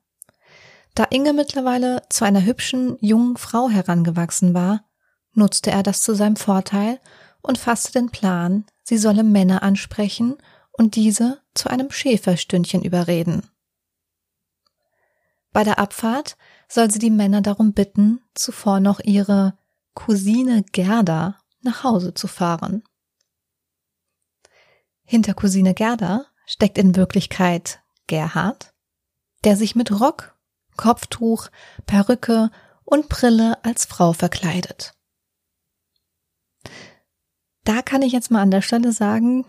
Da 0.95 1.05
Inge 1.05 1.33
mittlerweile 1.33 2.03
zu 2.09 2.23
einer 2.23 2.45
hübschen, 2.45 2.97
jungen 3.01 3.37
Frau 3.37 3.69
herangewachsen 3.69 4.53
war, 4.53 4.88
nutzte 5.39 5.71
er 5.71 5.81
das 5.81 6.03
zu 6.03 6.13
seinem 6.13 6.35
Vorteil 6.35 6.99
und 7.41 7.57
fasste 7.57 7.93
den 7.93 8.09
Plan, 8.11 8.65
sie 8.83 8.97
solle 8.97 9.23
Männer 9.23 9.63
ansprechen 9.63 10.37
und 10.71 10.95
diese 10.95 11.41
zu 11.53 11.69
einem 11.69 11.91
Schäferstündchen 11.91 12.83
überreden. 12.83 13.49
Bei 15.51 15.63
der 15.63 15.79
Abfahrt 15.79 16.37
soll 16.67 16.91
sie 16.91 16.99
die 16.99 17.09
Männer 17.09 17.41
darum 17.41 17.73
bitten, 17.73 18.21
zuvor 18.35 18.79
noch 18.79 18.99
ihre 18.99 19.57
Cousine 19.95 20.63
Gerda 20.71 21.39
nach 21.61 21.83
Hause 21.83 22.13
zu 22.13 22.27
fahren. 22.27 22.83
Hinter 25.03 25.33
Cousine 25.33 25.73
Gerda 25.73 26.25
steckt 26.45 26.77
in 26.77 26.95
Wirklichkeit 26.95 27.81
Gerhard, 28.07 28.73
der 29.43 29.57
sich 29.57 29.75
mit 29.75 29.99
Rock, 29.99 30.37
Kopftuch, 30.77 31.47
Perücke 31.85 32.51
und 32.85 33.09
Brille 33.09 33.63
als 33.63 33.85
Frau 33.85 34.13
verkleidet. 34.13 34.93
Da 37.69 37.83
kann 37.83 38.01
ich 38.01 38.13
jetzt 38.13 38.31
mal 38.31 38.41
an 38.41 38.49
der 38.49 38.63
Stelle 38.63 38.91
sagen, 38.91 39.45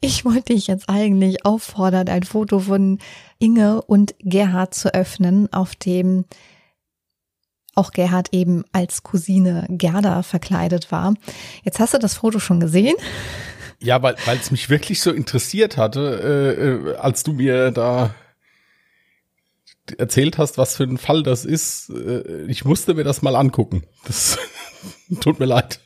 ich 0.00 0.24
wollte 0.24 0.54
dich 0.54 0.68
jetzt 0.68 0.88
eigentlich 0.88 1.44
auffordern, 1.44 2.08
ein 2.08 2.22
Foto 2.22 2.60
von 2.60 2.98
Inge 3.38 3.82
und 3.82 4.14
Gerhard 4.20 4.72
zu 4.72 4.94
öffnen, 4.94 5.52
auf 5.52 5.76
dem 5.76 6.24
auch 7.74 7.90
Gerhard 7.90 8.32
eben 8.32 8.64
als 8.72 9.02
Cousine 9.02 9.66
Gerda 9.68 10.22
verkleidet 10.22 10.90
war. 10.90 11.12
Jetzt 11.62 11.78
hast 11.78 11.92
du 11.92 11.98
das 11.98 12.14
Foto 12.14 12.38
schon 12.38 12.58
gesehen. 12.58 12.96
Ja, 13.78 14.02
weil 14.02 14.16
es 14.40 14.50
mich 14.50 14.70
wirklich 14.70 15.02
so 15.02 15.12
interessiert 15.12 15.76
hatte, 15.76 16.54
äh, 16.56 16.92
äh, 16.92 16.96
als 16.96 17.22
du 17.22 17.34
mir 17.34 17.70
da 17.70 18.14
erzählt 19.98 20.38
hast, 20.38 20.56
was 20.56 20.74
für 20.74 20.84
ein 20.84 20.96
Fall 20.96 21.22
das 21.22 21.44
ist. 21.44 21.90
Äh, 21.90 22.46
ich 22.46 22.64
musste 22.64 22.94
mir 22.94 23.04
das 23.04 23.20
mal 23.20 23.36
angucken. 23.36 23.82
Das 24.06 24.38
tut 25.20 25.38
mir 25.38 25.46
leid. 25.46 25.80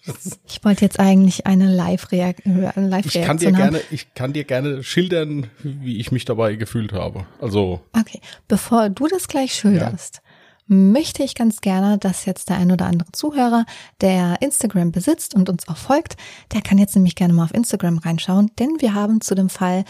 Ich 0.47 0.65
wollte 0.65 0.85
jetzt 0.85 0.99
eigentlich 0.99 1.47
eine 1.47 1.73
Live-Reaktion 1.73 2.67
eine 2.67 2.89
Live 2.89 3.07
ich 3.07 3.23
kann 3.23 3.37
dir 3.39 3.49
haben. 3.49 3.57
gerne, 3.57 3.81
ich 3.91 4.15
kann 4.15 4.33
dir 4.33 4.45
gerne 4.45 4.83
schildern, 4.83 5.49
wie 5.63 5.99
ich 5.99 6.13
mich 6.13 6.25
dabei 6.25 6.55
gefühlt 6.57 6.93
habe. 6.93 7.27
Also 7.41 7.81
Okay, 7.99 8.21
bevor 8.49 8.89
du 8.89 9.07
das 9.09 9.29
gleich 9.29 9.55
schilderst, 9.55 10.23
möchte 10.67 11.25
ich 11.25 11.35
ganz 11.35 11.61
gerne, 11.61 11.99
dass 11.99 12.25
jetzt 12.27 12.49
der 12.49 12.57
ein 12.57 12.71
oder 12.71 12.87
andere 12.87 13.11
Zuhörer, 13.13 13.67
der 14.01 14.41
Instagram 14.41 14.93
besitzt 14.93 15.35
und 15.35 15.49
uns 15.49 15.67
auch 15.69 15.77
folgt, 15.77 16.17
der 16.53 16.63
kann 16.63 16.79
jetzt 16.79 16.95
nämlich 16.95 17.17
gerne 17.17 17.35
mal 17.35 17.45
auf 17.45 17.55
Instagram 17.55 17.99
reinschauen, 17.99 18.53
denn 18.59 18.77
wir 18.79 18.95
haben 18.95 19.21
zu 19.21 19.35
dem 19.35 19.49
Fall 19.49 19.85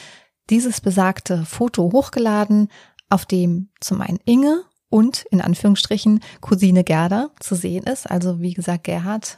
dieses 0.49 0.81
besagte 0.81 1.45
Foto 1.45 1.93
hochgeladen, 1.93 2.69
auf 3.11 3.27
dem 3.27 3.69
zum 3.81 4.01
einen 4.01 4.21
Inge 4.25 4.63
und 4.91 5.25
in 5.31 5.41
Anführungsstrichen 5.41 6.21
Cousine 6.41 6.85
Gerda 6.85 7.31
zu 7.41 7.55
sehen 7.55 7.85
ist. 7.85 8.11
Also 8.11 8.41
wie 8.41 8.53
gesagt, 8.53 8.85
Gerhard 8.85 9.37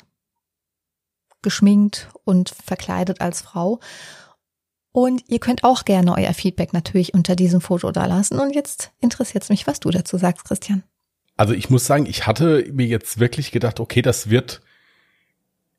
geschminkt 1.43 2.09
und 2.25 2.49
verkleidet 2.51 3.21
als 3.21 3.43
Frau. 3.43 3.79
Und 4.93 5.25
ihr 5.29 5.39
könnt 5.39 5.65
auch 5.65 5.85
gerne 5.85 6.15
euer 6.15 6.35
Feedback 6.35 6.73
natürlich 6.73 7.15
unter 7.15 7.37
diesem 7.37 7.61
Foto 7.61 7.91
da 7.93 8.07
lassen. 8.07 8.39
Und 8.39 8.55
jetzt 8.55 8.93
interessiert 9.01 9.43
es 9.45 9.51
mich, 9.51 9.67
was 9.67 9.81
du 9.81 9.91
dazu 9.91 10.19
sagst, 10.19 10.45
Christian. 10.45 10.83
Also 11.37 11.55
ich 11.55 11.71
muss 11.71 11.87
sagen, 11.87 12.07
ich 12.07 12.27
hatte 12.27 12.67
mir 12.73 12.87
jetzt 12.87 13.19
wirklich 13.19 13.53
gedacht, 13.53 13.81
okay, 13.81 14.03
das 14.03 14.29
wird 14.29 14.61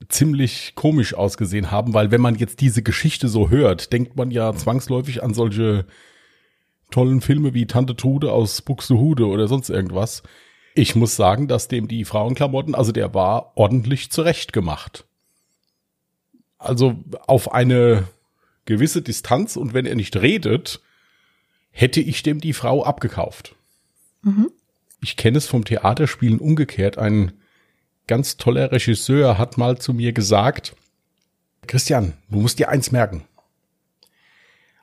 ziemlich 0.09 0.73
komisch 0.75 1.13
ausgesehen 1.13 1.71
haben, 1.71 1.93
weil 1.93 2.11
wenn 2.11 2.21
man 2.21 2.35
jetzt 2.35 2.59
diese 2.59 2.83
Geschichte 2.83 3.29
so 3.29 3.49
hört, 3.49 3.93
denkt 3.93 4.15
man 4.17 4.31
ja 4.31 4.53
zwangsläufig 4.53 5.23
an 5.23 5.33
solche 5.33 5.85
tollen 6.93 7.21
Filme 7.21 7.55
wie 7.55 7.65
Tante 7.65 7.95
Trude 7.95 8.31
aus 8.31 8.61
Buxtehude 8.61 9.25
oder 9.25 9.47
sonst 9.47 9.69
irgendwas. 9.69 10.21
Ich 10.75 10.95
muss 10.95 11.15
sagen, 11.15 11.47
dass 11.47 11.67
dem 11.67 11.87
die 11.87 12.05
Frauenklamotten, 12.05 12.75
also 12.75 12.91
der 12.91 13.13
war 13.15 13.51
ordentlich 13.55 14.11
zurecht 14.11 14.53
gemacht. 14.53 15.05
Also 16.59 16.95
auf 17.25 17.51
eine 17.51 18.07
gewisse 18.65 19.01
Distanz 19.01 19.55
und 19.55 19.73
wenn 19.73 19.87
er 19.87 19.95
nicht 19.95 20.15
redet, 20.17 20.81
hätte 21.71 21.99
ich 21.99 22.21
dem 22.21 22.39
die 22.39 22.53
Frau 22.53 22.83
abgekauft. 22.83 23.55
Mhm. 24.21 24.51
Ich 25.01 25.17
kenne 25.17 25.39
es 25.39 25.47
vom 25.47 25.65
Theaterspielen 25.65 26.39
umgekehrt. 26.39 26.99
Ein 26.99 27.33
ganz 28.05 28.37
toller 28.37 28.71
Regisseur 28.71 29.39
hat 29.39 29.57
mal 29.57 29.79
zu 29.79 29.93
mir 29.93 30.13
gesagt, 30.13 30.75
Christian, 31.65 32.13
du 32.29 32.37
musst 32.37 32.59
dir 32.59 32.69
eins 32.69 32.91
merken. 32.91 33.23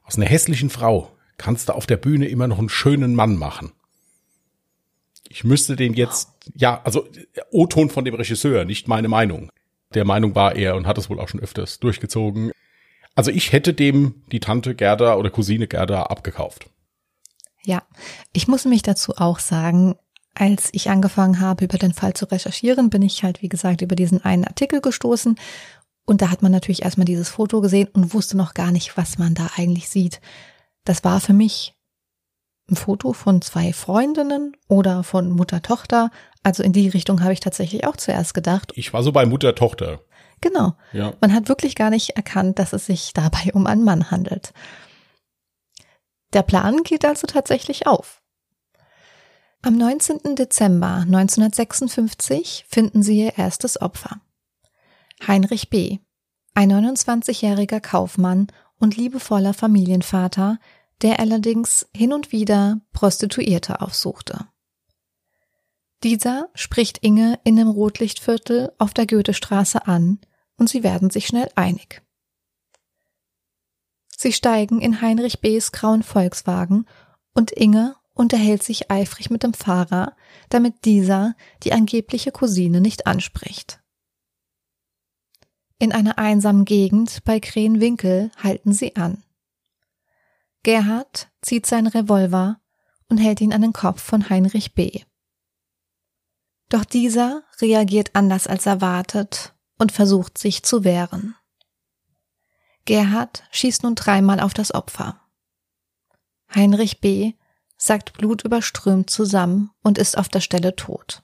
Aus 0.05 0.17
einer 0.17 0.26
hässlichen 0.26 0.71
Frau 0.71 1.12
kannst 1.40 1.70
du 1.70 1.73
auf 1.73 1.87
der 1.87 1.97
Bühne 1.97 2.28
immer 2.28 2.47
noch 2.47 2.59
einen 2.59 2.68
schönen 2.68 3.14
Mann 3.14 3.37
machen. 3.37 3.73
Ich 5.30 5.42
müsste 5.42 5.75
den 5.75 5.94
jetzt, 5.94 6.28
ja, 6.54 6.82
also 6.85 7.09
O-Ton 7.50 7.88
von 7.88 8.04
dem 8.04 8.14
Regisseur, 8.14 8.66
nicht 8.66 8.88
meine 8.88 9.09
Meinung. 9.09 9.50
Der 9.94 10.04
Meinung 10.04 10.35
war 10.35 10.54
er 10.54 10.76
und 10.76 10.87
hat 10.87 10.99
es 10.99 11.09
wohl 11.09 11.18
auch 11.18 11.28
schon 11.28 11.40
öfters 11.40 11.78
durchgezogen. 11.80 12.52
Also 13.14 13.30
ich 13.30 13.52
hätte 13.52 13.73
dem 13.73 14.23
die 14.30 14.40
Tante 14.40 14.75
Gerda 14.75 15.14
oder 15.14 15.30
Cousine 15.30 15.66
Gerda 15.66 16.02
abgekauft. 16.02 16.68
Ja, 17.64 17.82
ich 18.35 18.47
muss 18.47 18.66
mich 18.66 18.82
dazu 18.82 19.14
auch 19.16 19.38
sagen, 19.38 19.94
als 20.35 20.68
ich 20.73 20.90
angefangen 20.90 21.40
habe, 21.40 21.64
über 21.64 21.78
den 21.78 21.94
Fall 21.94 22.12
zu 22.12 22.26
recherchieren, 22.26 22.90
bin 22.90 23.00
ich 23.00 23.25
halt, 23.25 23.40
wie 23.40 23.49
gesagt, 23.49 23.80
über 23.80 23.97
diesen 23.97 24.23
einen 24.23 24.44
Artikel 24.44 24.82
gestoßen. 24.82 25.37
Und 26.04 26.20
da 26.20 26.30
hat 26.30 26.42
man 26.42 26.52
natürlich 26.52 26.82
erstmal 26.82 27.06
dieses 27.06 27.30
Foto 27.30 27.62
gesehen 27.62 27.88
und 27.94 28.12
wusste 28.12 28.37
noch 28.37 28.52
gar 28.52 28.73
nicht, 28.73 28.99
was 28.99 29.16
man 29.16 29.35
da 29.35 29.49
eigentlich 29.56 29.88
sieht. 29.88 30.20
Das 30.84 31.04
war 31.04 31.20
für 31.20 31.32
mich 31.32 31.75
ein 32.70 32.76
Foto 32.76 33.12
von 33.12 33.42
zwei 33.42 33.72
Freundinnen 33.72 34.56
oder 34.68 35.02
von 35.02 35.30
Mutter-Tochter. 35.30 36.10
Also 36.42 36.62
in 36.62 36.72
die 36.72 36.88
Richtung 36.88 37.22
habe 37.22 37.32
ich 37.32 37.40
tatsächlich 37.40 37.87
auch 37.87 37.96
zuerst 37.96 38.34
gedacht. 38.34 38.72
Ich 38.76 38.92
war 38.92 39.02
so 39.02 39.12
bei 39.12 39.26
Mutter-Tochter. 39.26 40.00
Genau. 40.40 40.75
Ja. 40.92 41.12
Man 41.20 41.34
hat 41.34 41.49
wirklich 41.49 41.75
gar 41.75 41.90
nicht 41.90 42.10
erkannt, 42.10 42.58
dass 42.58 42.72
es 42.72 42.87
sich 42.87 43.12
dabei 43.12 43.52
um 43.52 43.66
einen 43.66 43.84
Mann 43.84 44.10
handelt. 44.10 44.52
Der 46.32 46.42
Plan 46.42 46.82
geht 46.84 47.04
also 47.04 47.26
tatsächlich 47.26 47.87
auf. 47.87 48.22
Am 49.62 49.76
19. 49.76 50.37
Dezember 50.37 51.02
1956 51.02 52.64
finden 52.68 53.02
sie 53.02 53.18
ihr 53.18 53.37
erstes 53.37 53.80
Opfer. 53.80 54.20
Heinrich 55.26 55.68
B., 55.68 55.99
ein 56.54 56.72
29-jähriger 56.72 57.80
Kaufmann 57.80 58.46
und 58.80 58.96
liebevoller 58.96 59.54
Familienvater, 59.54 60.58
der 61.02 61.20
allerdings 61.20 61.87
hin 61.94 62.12
und 62.12 62.32
wieder 62.32 62.80
Prostituierte 62.92 63.80
aufsuchte. 63.80 64.49
Dieser 66.02 66.49
spricht 66.54 66.99
Inge 66.99 67.38
in 67.44 67.56
dem 67.56 67.68
Rotlichtviertel 67.68 68.72
auf 68.78 68.94
der 68.94 69.06
Goethestraße 69.06 69.87
an 69.87 70.18
und 70.56 70.68
sie 70.68 70.82
werden 70.82 71.10
sich 71.10 71.26
schnell 71.26 71.50
einig. 71.54 72.02
Sie 74.16 74.32
steigen 74.32 74.80
in 74.80 75.00
Heinrich 75.00 75.40
B.s 75.40 75.72
grauen 75.72 76.02
Volkswagen 76.02 76.87
und 77.34 77.52
Inge 77.52 77.96
unterhält 78.14 78.62
sich 78.62 78.90
eifrig 78.90 79.30
mit 79.30 79.42
dem 79.42 79.54
Fahrer, 79.54 80.14
damit 80.50 80.84
dieser 80.84 81.34
die 81.62 81.72
angebliche 81.72 82.32
Cousine 82.32 82.80
nicht 82.80 83.06
anspricht. 83.06 83.79
In 85.80 85.92
einer 85.92 86.18
einsamen 86.18 86.66
Gegend 86.66 87.25
bei 87.25 87.40
Krähenwinkel 87.40 88.30
halten 88.37 88.75
sie 88.75 88.96
an. 88.96 89.25
Gerhard 90.62 91.30
zieht 91.40 91.64
seinen 91.64 91.87
Revolver 91.87 92.60
und 93.08 93.16
hält 93.16 93.40
ihn 93.40 93.54
an 93.54 93.62
den 93.62 93.72
Kopf 93.72 94.02
von 94.02 94.28
Heinrich 94.28 94.75
B. 94.75 95.00
Doch 96.68 96.84
dieser 96.84 97.44
reagiert 97.62 98.10
anders 98.14 98.46
als 98.46 98.66
erwartet 98.66 99.54
und 99.78 99.90
versucht 99.90 100.37
sich 100.37 100.62
zu 100.64 100.84
wehren. 100.84 101.34
Gerhard 102.84 103.44
schießt 103.50 103.82
nun 103.82 103.94
dreimal 103.94 104.38
auf 104.40 104.52
das 104.52 104.74
Opfer. 104.74 105.18
Heinrich 106.55 107.00
B. 107.00 107.33
sackt 107.78 108.12
blutüberströmt 108.12 109.09
zusammen 109.09 109.70
und 109.83 109.96
ist 109.96 110.18
auf 110.18 110.28
der 110.28 110.42
Stelle 110.42 110.76
tot. 110.76 111.22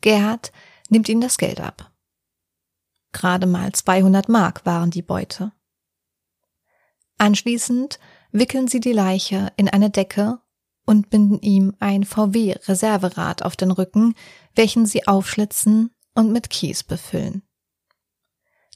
Gerhard 0.00 0.50
nimmt 0.88 1.08
ihm 1.08 1.20
das 1.20 1.38
Geld 1.38 1.60
ab. 1.60 1.92
Gerade 3.18 3.48
mal 3.48 3.72
200 3.72 4.28
Mark 4.28 4.64
waren 4.64 4.92
die 4.92 5.02
Beute. 5.02 5.50
Anschließend 7.16 7.98
wickeln 8.30 8.68
sie 8.68 8.78
die 8.78 8.92
Leiche 8.92 9.52
in 9.56 9.68
eine 9.68 9.90
Decke 9.90 10.38
und 10.86 11.10
binden 11.10 11.40
ihm 11.40 11.74
ein 11.80 12.04
VW-Reserverad 12.04 13.42
auf 13.42 13.56
den 13.56 13.72
Rücken, 13.72 14.14
welchen 14.54 14.86
sie 14.86 15.08
aufschlitzen 15.08 15.90
und 16.14 16.30
mit 16.30 16.48
Kies 16.48 16.84
befüllen. 16.84 17.42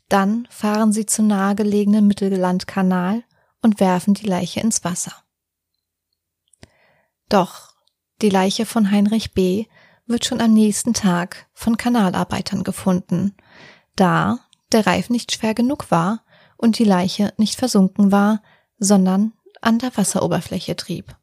Dann 0.09 0.48
fahren 0.50 0.92
sie 0.92 1.07
zum 1.07 1.28
nahegelegenen 1.28 2.09
Mittellandkanal 2.09 3.22
und 3.61 3.78
werfen 3.78 4.14
die 4.14 4.26
Leiche 4.26 4.59
ins 4.59 4.83
Wasser. 4.83 5.14
Doch 7.28 7.76
die 8.22 8.31
Leiche 8.31 8.66
von 8.66 8.90
Heinrich 8.90 9.35
B. 9.35 9.66
wird 10.07 10.24
schon 10.24 10.40
am 10.40 10.52
nächsten 10.52 10.94
Tag 10.94 11.48
von 11.52 11.76
Kanalarbeitern 11.76 12.64
gefunden, 12.64 13.37
da 13.96 14.38
der 14.72 14.87
Reif 14.87 15.11
nicht 15.11 15.33
schwer 15.33 15.55
genug 15.55 15.90
war 15.90 16.24
und 16.57 16.78
die 16.78 16.85
Leiche 16.85 17.33
nicht 17.37 17.57
versunken 17.57 18.12
war, 18.12 18.42
sondern 18.78 19.33
an 19.61 19.78
der 19.78 19.96
Wasseroberfläche 19.96 20.76
trieb. 20.76 21.16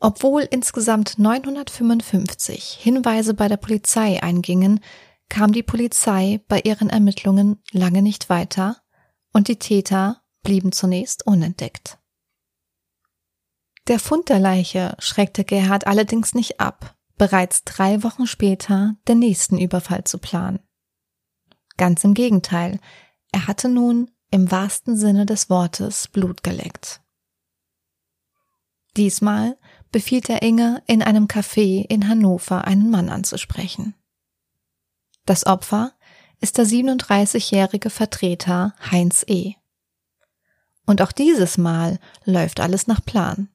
Obwohl 0.00 0.42
insgesamt 0.42 1.18
955 1.18 2.78
Hinweise 2.80 3.34
bei 3.34 3.48
der 3.48 3.56
Polizei 3.56 4.22
eingingen, 4.22 4.80
kam 5.28 5.52
die 5.52 5.62
Polizei 5.62 6.40
bei 6.48 6.60
ihren 6.60 6.88
Ermittlungen 6.88 7.62
lange 7.72 8.02
nicht 8.02 8.30
weiter 8.30 8.76
und 9.32 9.48
die 9.48 9.58
Täter 9.58 10.22
blieben 10.42 10.72
zunächst 10.72 11.26
unentdeckt. 11.26 11.98
Der 13.88 13.98
Fund 13.98 14.28
der 14.28 14.38
Leiche 14.38 14.94
schreckte 14.98 15.44
Gerhard 15.44 15.86
allerdings 15.86 16.34
nicht 16.34 16.60
ab, 16.60 16.96
bereits 17.16 17.64
drei 17.64 18.02
Wochen 18.02 18.26
später 18.26 18.96
den 19.08 19.18
nächsten 19.18 19.58
Überfall 19.58 20.04
zu 20.04 20.18
planen. 20.18 20.60
Ganz 21.78 22.04
im 22.04 22.12
Gegenteil, 22.12 22.80
er 23.32 23.46
hatte 23.46 23.70
nun 23.70 24.10
im 24.30 24.50
wahrsten 24.50 24.96
Sinne 24.96 25.24
des 25.24 25.48
Wortes 25.48 26.08
Blut 26.08 26.42
geleckt. 26.42 27.00
Diesmal 28.96 29.56
befiehlt 29.90 30.28
er 30.28 30.42
Inge, 30.42 30.82
in 30.86 31.02
einem 31.02 31.26
Café 31.26 31.86
in 31.88 32.08
Hannover 32.08 32.64
einen 32.66 32.90
Mann 32.90 33.08
anzusprechen. 33.08 33.94
Das 35.24 35.46
Opfer 35.46 35.92
ist 36.40 36.58
der 36.58 36.66
37-jährige 36.66 37.90
Vertreter 37.90 38.74
Heinz 38.90 39.24
E. 39.26 39.54
Und 40.84 41.00
auch 41.00 41.12
dieses 41.12 41.58
Mal 41.58 42.00
läuft 42.24 42.60
alles 42.60 42.86
nach 42.86 43.04
Plan. 43.04 43.48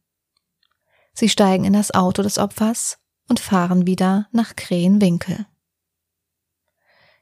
Sie 1.13 1.29
steigen 1.29 1.65
in 1.65 1.73
das 1.73 1.93
Auto 1.93 2.21
des 2.21 2.37
Opfers 2.37 2.99
und 3.27 3.39
fahren 3.39 3.85
wieder 3.85 4.27
nach 4.31 4.55
Krähenwinkel. 4.55 5.45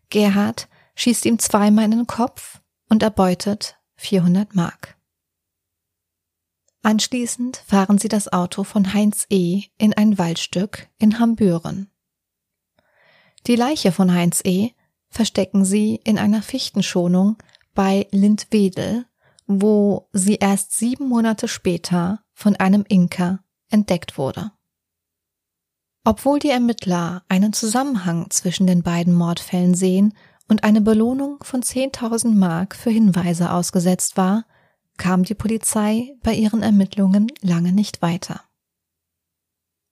Gerhard 0.10 0.68
schießt 1.02 1.26
ihm 1.26 1.40
zweimal 1.40 1.86
in 1.86 1.92
den 1.92 2.08
Kopf 2.08 2.62
und 2.88 3.02
erbeutet 3.02 3.80
400 3.96 4.54
Mark. 4.54 4.98
Anschließend 6.84 7.58
fahren 7.58 7.98
sie 7.98 8.08
das 8.08 8.32
Auto 8.32 8.64
von 8.64 8.94
Heinz 8.94 9.26
E. 9.32 9.64
in 9.80 9.94
ein 9.96 10.20
Waldstück 10.20 10.90
in 11.00 11.20
Hambüren. 11.20 11.90
Die 13.48 13.56
Leiche 13.56 13.92
von 13.92 14.14
Heinz 14.14 14.42
E. 14.44 14.72
verstecken 15.10 15.66
sie 15.66 16.00
in 16.04 16.20
einer 16.20 16.44
Fichtenschonung 16.44 17.38
bei 17.74 18.08
Lindwedel, 18.12 19.06
wo 19.48 20.08
sie 20.14 20.36
erst 20.36 20.78
sieben 20.78 21.08
Monate 21.08 21.48
später 21.48 22.24
von 22.34 22.56
einem 22.56 22.86
Inka 22.88 23.44
entdeckt 23.70 24.20
wurde. 24.20 24.52
Obwohl 26.04 26.40
die 26.40 26.50
Ermittler 26.50 27.24
einen 27.28 27.54
Zusammenhang 27.54 28.30
zwischen 28.30 28.68
den 28.68 28.84
beiden 28.84 29.14
Mordfällen 29.14 29.74
sehen 29.74 30.14
und 30.52 30.66
eine 30.66 30.82
Belohnung 30.82 31.42
von 31.44 31.64
10.000 31.64 32.36
Mark 32.36 32.76
für 32.76 32.90
Hinweise 32.90 33.54
ausgesetzt 33.54 34.18
war, 34.18 34.44
kam 34.98 35.24
die 35.24 35.34
Polizei 35.34 36.14
bei 36.24 36.34
ihren 36.34 36.62
Ermittlungen 36.62 37.32
lange 37.40 37.72
nicht 37.72 38.02
weiter. 38.02 38.42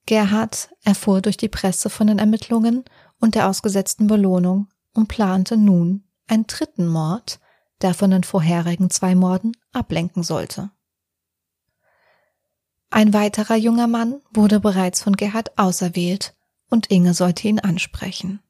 Gerhard 0.05 0.69
erfuhr 0.83 1.21
durch 1.21 1.37
die 1.37 1.47
Presse 1.47 1.89
von 1.89 2.07
den 2.07 2.19
Ermittlungen 2.19 2.83
und 3.21 3.35
der 3.35 3.47
ausgesetzten 3.47 4.07
Belohnung 4.07 4.67
und 4.93 5.07
plante 5.07 5.55
nun 5.55 6.03
einen 6.27 6.45
dritten 6.45 6.89
Mord, 6.89 7.39
der 7.81 7.93
von 7.93 8.11
den 8.11 8.25
vorherigen 8.25 8.89
zwei 8.89 9.15
Morden 9.15 9.53
ablenken 9.71 10.23
sollte. 10.23 10.71
Ein 12.89 13.13
weiterer 13.13 13.55
junger 13.55 13.87
Mann 13.87 14.19
wurde 14.33 14.59
bereits 14.59 15.01
von 15.01 15.15
Gerhard 15.15 15.57
auserwählt 15.57 16.35
und 16.69 16.91
Inge 16.91 17.13
sollte 17.13 17.47
ihn 17.47 17.61
ansprechen. 17.61 18.41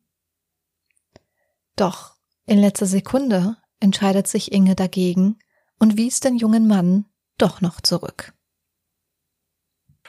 Doch 1.80 2.16
in 2.46 2.60
letzter 2.60 2.88
Sekunde 2.88 3.56
entscheidet 3.80 4.28
sich 4.28 4.52
Inge 4.52 4.76
dagegen 4.76 5.38
und 5.80 5.96
wies 5.96 6.20
den 6.20 6.36
jungen 6.36 6.68
Mann 6.68 7.06
doch 7.38 7.62
noch 7.62 7.80
zurück. 7.80 8.34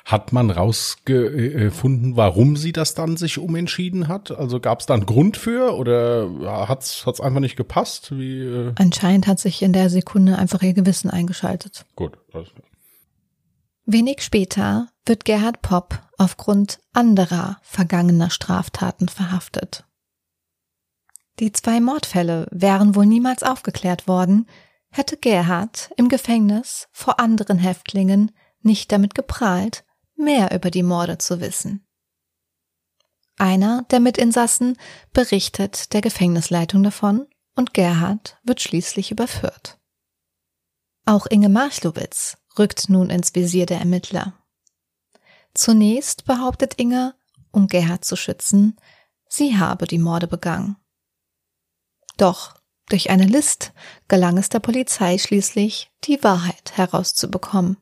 Hat 0.04 0.33
man 0.33 0.50
rausgefunden, 0.50 2.16
warum 2.16 2.56
sie 2.56 2.72
das 2.72 2.94
dann 2.94 3.16
sich 3.16 3.38
umentschieden 3.38 4.09
hat? 4.09 4.33
Also 4.33 4.59
gab 4.59 4.80
es 4.80 4.87
da 4.87 4.94
einen 4.94 5.06
Grund 5.06 5.37
für 5.37 5.76
oder 5.76 6.66
hat 6.68 6.83
es 6.83 7.20
einfach 7.20 7.38
nicht 7.38 7.56
gepasst? 7.56 8.11
Wie, 8.18 8.40
äh 8.40 8.72
Anscheinend 8.76 9.28
hat 9.28 9.38
sich 9.38 9.62
in 9.62 9.72
der 9.72 9.90
Sekunde 9.90 10.38
einfach 10.38 10.62
ihr 10.62 10.72
Gewissen 10.72 11.09
eingeschaltet. 11.09 11.87
Gut. 11.94 12.18
Wenig 13.85 14.22
später 14.22 14.88
wird 15.06 15.24
Gerhard 15.24 15.62
Popp 15.62 16.00
aufgrund 16.18 16.80
anderer 16.92 17.59
vergangener 17.62 18.30
Straftaten 18.30 19.09
verhaftet. 19.09 19.85
Die 21.40 21.53
zwei 21.53 21.81
Mordfälle 21.81 22.46
wären 22.50 22.94
wohl 22.94 23.07
niemals 23.07 23.42
aufgeklärt 23.42 24.07
worden, 24.07 24.46
hätte 24.90 25.16
Gerhard 25.16 25.90
im 25.96 26.11
Gefängnis 26.11 26.88
vor 26.92 27.18
anderen 27.18 27.57
Häftlingen 27.57 28.33
nicht 28.61 28.92
damit 28.92 29.14
geprahlt, 29.14 29.85
mehr 30.16 30.55
über 30.55 30.70
die 30.70 30.83
Morde 30.83 31.16
zu 31.16 31.40
wissen. 31.40 31.87
Einer 33.38 33.87
der 33.90 34.00
Mitinsassen 34.00 34.76
berichtet 35.14 35.94
der 35.94 36.03
Gefängnisleitung 36.03 36.83
davon 36.83 37.26
und 37.57 37.72
Gerhard 37.72 38.38
wird 38.42 38.61
schließlich 38.61 39.11
überführt. 39.11 39.79
Auch 41.07 41.24
Inge 41.24 41.48
Marchlowitz 41.48 42.37
rückt 42.59 42.90
nun 42.90 43.09
ins 43.09 43.35
Visier 43.35 43.64
der 43.64 43.79
Ermittler. 43.79 44.35
Zunächst 45.55 46.26
behauptet 46.26 46.74
Inge, 46.74 47.14
um 47.50 47.66
Gerhard 47.66 48.05
zu 48.05 48.14
schützen, 48.14 48.79
sie 49.26 49.57
habe 49.57 49.87
die 49.87 49.98
Morde 49.98 50.26
begangen. 50.26 50.76
Doch 52.20 52.54
durch 52.90 53.09
eine 53.09 53.24
List 53.24 53.72
gelang 54.06 54.37
es 54.37 54.50
der 54.50 54.59
Polizei 54.59 55.16
schließlich, 55.16 55.90
die 56.04 56.22
Wahrheit 56.22 56.76
herauszubekommen. 56.76 57.78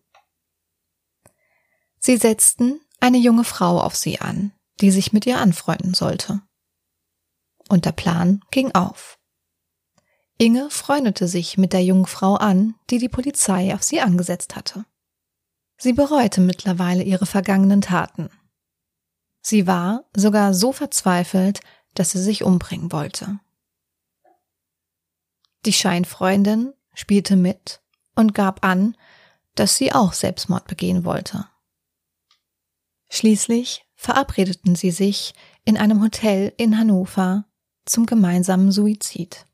Sie 1.98 2.16
setzten 2.16 2.80
eine 3.00 3.18
junge 3.18 3.42
Frau 3.42 3.80
auf 3.80 3.96
sie 3.96 4.20
an, 4.20 4.52
die 4.80 4.92
sich 4.92 5.12
mit 5.12 5.26
ihr 5.26 5.40
anfreunden 5.40 5.92
sollte. 5.92 6.40
Und 7.68 7.84
der 7.84 7.90
Plan 7.90 8.40
ging 8.52 8.72
auf. 8.76 9.18
Inge 10.36 10.70
freundete 10.70 11.26
sich 11.26 11.58
mit 11.58 11.72
der 11.72 11.82
jungen 11.82 12.06
Frau 12.06 12.36
an, 12.36 12.76
die 12.90 12.98
die 12.98 13.08
Polizei 13.08 13.74
auf 13.74 13.82
sie 13.82 14.00
angesetzt 14.00 14.54
hatte. 14.54 14.84
Sie 15.78 15.94
bereute 15.94 16.40
mittlerweile 16.40 17.02
ihre 17.02 17.26
vergangenen 17.26 17.80
Taten. 17.80 18.30
Sie 19.40 19.66
war 19.66 20.04
sogar 20.14 20.54
so 20.54 20.72
verzweifelt, 20.72 21.60
dass 21.94 22.10
sie 22.10 22.22
sich 22.22 22.44
umbringen 22.44 22.92
wollte. 22.92 23.40
Die 25.64 25.72
Scheinfreundin 25.72 26.72
spielte 26.94 27.36
mit 27.36 27.80
und 28.14 28.34
gab 28.34 28.64
an, 28.64 28.96
dass 29.54 29.76
sie 29.76 29.92
auch 29.92 30.12
Selbstmord 30.12 30.66
begehen 30.66 31.04
wollte. 31.04 31.48
Schließlich 33.10 33.84
verabredeten 33.94 34.76
sie 34.76 34.90
sich 34.90 35.34
in 35.64 35.76
einem 35.76 36.02
Hotel 36.02 36.52
in 36.56 36.78
Hannover 36.78 37.44
zum 37.84 38.06
gemeinsamen 38.06 38.70
Suizid. 38.70 39.46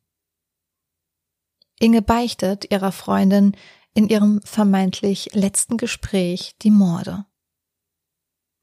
Inge 1.79 2.03
beichtet 2.03 2.71
ihrer 2.71 2.93
Freundin 2.93 3.57
in 3.95 4.09
ihrem 4.09 4.43
vermeintlich 4.43 5.31
letzten 5.35 5.77
Gespräch 5.77 6.57
die 6.62 6.71
Morde. 6.71 7.27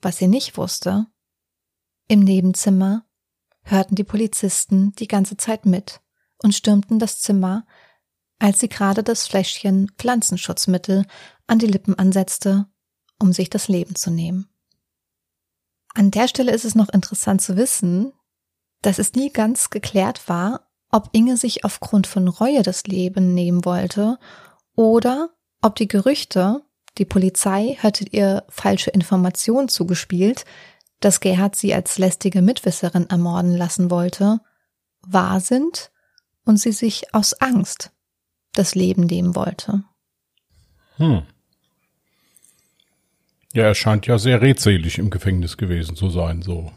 Was 0.02 0.18
sie 0.18 0.28
nicht 0.28 0.58
wusste, 0.58 1.08
im 2.08 2.20
Nebenzimmer 2.20 3.06
hörten 3.64 3.96
die 3.96 4.04
Polizisten 4.04 4.94
die 4.94 5.08
ganze 5.08 5.38
Zeit 5.38 5.66
mit 5.66 6.02
und 6.44 6.54
stürmten 6.54 7.00
das 7.00 7.20
Zimmer, 7.20 7.66
als 8.40 8.60
sie 8.60 8.70
gerade 8.70 9.04
das 9.04 9.28
Fläschchen 9.28 9.92
Pflanzenschutzmittel 9.98 11.06
an 11.48 11.60
die 11.60 11.68
Lippen 11.68 11.98
ansetzte, 11.98 12.66
um 13.20 13.34
sich 13.34 13.50
das 13.50 13.68
Leben 13.68 13.96
zu 13.96 14.10
nehmen. 14.10 14.50
An 15.94 16.10
der 16.10 16.28
Stelle 16.28 16.52
ist 16.52 16.66
es 16.66 16.76
noch 16.76 16.90
interessant 16.90 17.42
zu 17.42 17.58
wissen, 17.58 18.14
dass 18.82 18.98
es 18.98 19.14
nie 19.14 19.32
ganz 19.32 19.70
geklärt 19.70 20.28
war, 20.28 20.72
ob 20.90 21.10
Inge 21.12 21.38
sich 21.38 21.64
aufgrund 21.64 22.08
von 22.08 22.28
Reue 22.28 22.64
das 22.64 22.84
Leben 22.88 23.34
nehmen 23.34 23.64
wollte 23.64 24.18
oder 24.76 25.30
ob 25.62 25.76
die 25.76 25.88
Gerüchte, 25.88 26.64
die 26.98 27.06
Polizei 27.06 27.78
hatte 27.82 28.06
ihr 28.10 28.44
falsche 28.50 28.90
Informationen 28.90 29.70
zugespielt, 29.70 30.46
dass 31.00 31.20
Gerhard 31.20 31.56
sie 31.56 31.74
als 31.74 31.98
lästige 31.98 32.42
Mitwisserin 32.42 33.10
ermorden 33.10 33.56
lassen 33.56 33.92
wollte, 33.92 34.40
wahr 35.02 35.40
sind 35.40 35.92
und 36.46 36.58
sie 36.58 36.72
sich 36.72 37.14
aus 37.14 37.34
Angst 37.34 37.92
das 38.54 38.76
Leben 38.76 39.06
nehmen 39.06 39.36
wollte. 39.36 39.84
Hm. 40.98 41.24
Ja, 43.54 43.64
er 43.64 43.76
scheint 43.76 44.08
ja 44.08 44.18
sehr 44.18 44.42
redselig 44.42 44.98
im 44.98 45.10
Gefängnis 45.10 45.58
gewesen 45.58 45.96
zu 45.96 46.10
sein, 46.10 46.42
so. 46.42 46.72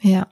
Ja. 0.00 0.26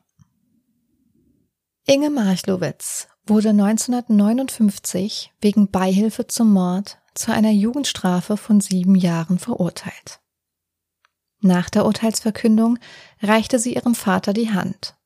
Inge 1.86 2.10
Marchlowitz 2.10 3.08
wurde 3.26 3.50
1959 3.50 5.32
wegen 5.40 5.70
Beihilfe 5.70 6.26
zum 6.26 6.52
Mord 6.52 6.98
zu 7.14 7.32
einer 7.32 7.50
Jugendstrafe 7.50 8.36
von 8.36 8.60
sieben 8.60 8.94
Jahren 8.94 9.38
verurteilt. 9.38 10.20
Nach 11.40 11.70
der 11.70 11.84
Urteilsverkündung 11.84 12.78
reichte 13.22 13.58
sie 13.58 13.74
ihrem 13.74 13.94
Vater 13.94 14.32
die 14.32 14.50
Hand. 14.50 14.96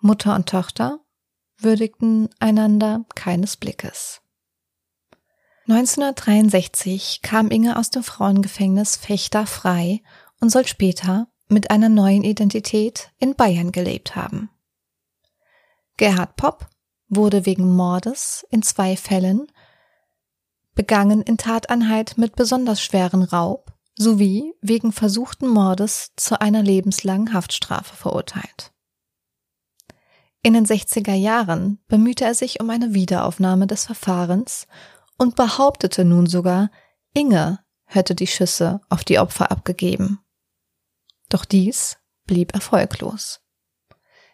Mutter 0.00 0.34
und 0.34 0.48
Tochter 0.48 1.03
würdigten 1.58 2.28
einander 2.40 3.04
keines 3.14 3.56
Blickes. 3.56 4.20
1963 5.66 7.20
kam 7.22 7.50
Inge 7.50 7.78
aus 7.78 7.90
dem 7.90 8.02
Frauengefängnis 8.02 8.96
Fechter 8.96 9.46
frei 9.46 10.02
und 10.40 10.50
soll 10.50 10.66
später 10.66 11.28
mit 11.48 11.70
einer 11.70 11.88
neuen 11.88 12.22
Identität 12.22 13.10
in 13.18 13.34
Bayern 13.34 13.72
gelebt 13.72 14.14
haben. 14.14 14.50
Gerhard 15.96 16.36
Popp 16.36 16.68
wurde 17.08 17.46
wegen 17.46 17.74
Mordes 17.74 18.44
in 18.50 18.62
zwei 18.62 18.96
Fällen, 18.96 19.46
begangen 20.74 21.22
in 21.22 21.38
Tateinheit 21.38 22.18
mit 22.18 22.36
besonders 22.36 22.82
schweren 22.82 23.22
Raub 23.22 23.72
sowie 23.96 24.52
wegen 24.60 24.92
versuchten 24.92 25.48
Mordes 25.48 26.12
zu 26.16 26.40
einer 26.40 26.62
lebenslangen 26.62 27.32
Haftstrafe 27.32 27.94
verurteilt. 27.94 28.73
In 30.46 30.52
den 30.52 30.66
60er 30.66 31.14
Jahren 31.14 31.78
bemühte 31.88 32.26
er 32.26 32.34
sich 32.34 32.60
um 32.60 32.68
eine 32.68 32.92
Wiederaufnahme 32.92 33.66
des 33.66 33.86
Verfahrens 33.86 34.66
und 35.16 35.36
behauptete 35.36 36.04
nun 36.04 36.26
sogar, 36.26 36.70
Inge 37.14 37.60
hätte 37.86 38.14
die 38.14 38.26
Schüsse 38.26 38.82
auf 38.90 39.04
die 39.04 39.18
Opfer 39.18 39.50
abgegeben. 39.50 40.18
Doch 41.30 41.46
dies 41.46 41.96
blieb 42.26 42.52
erfolglos. 42.52 43.40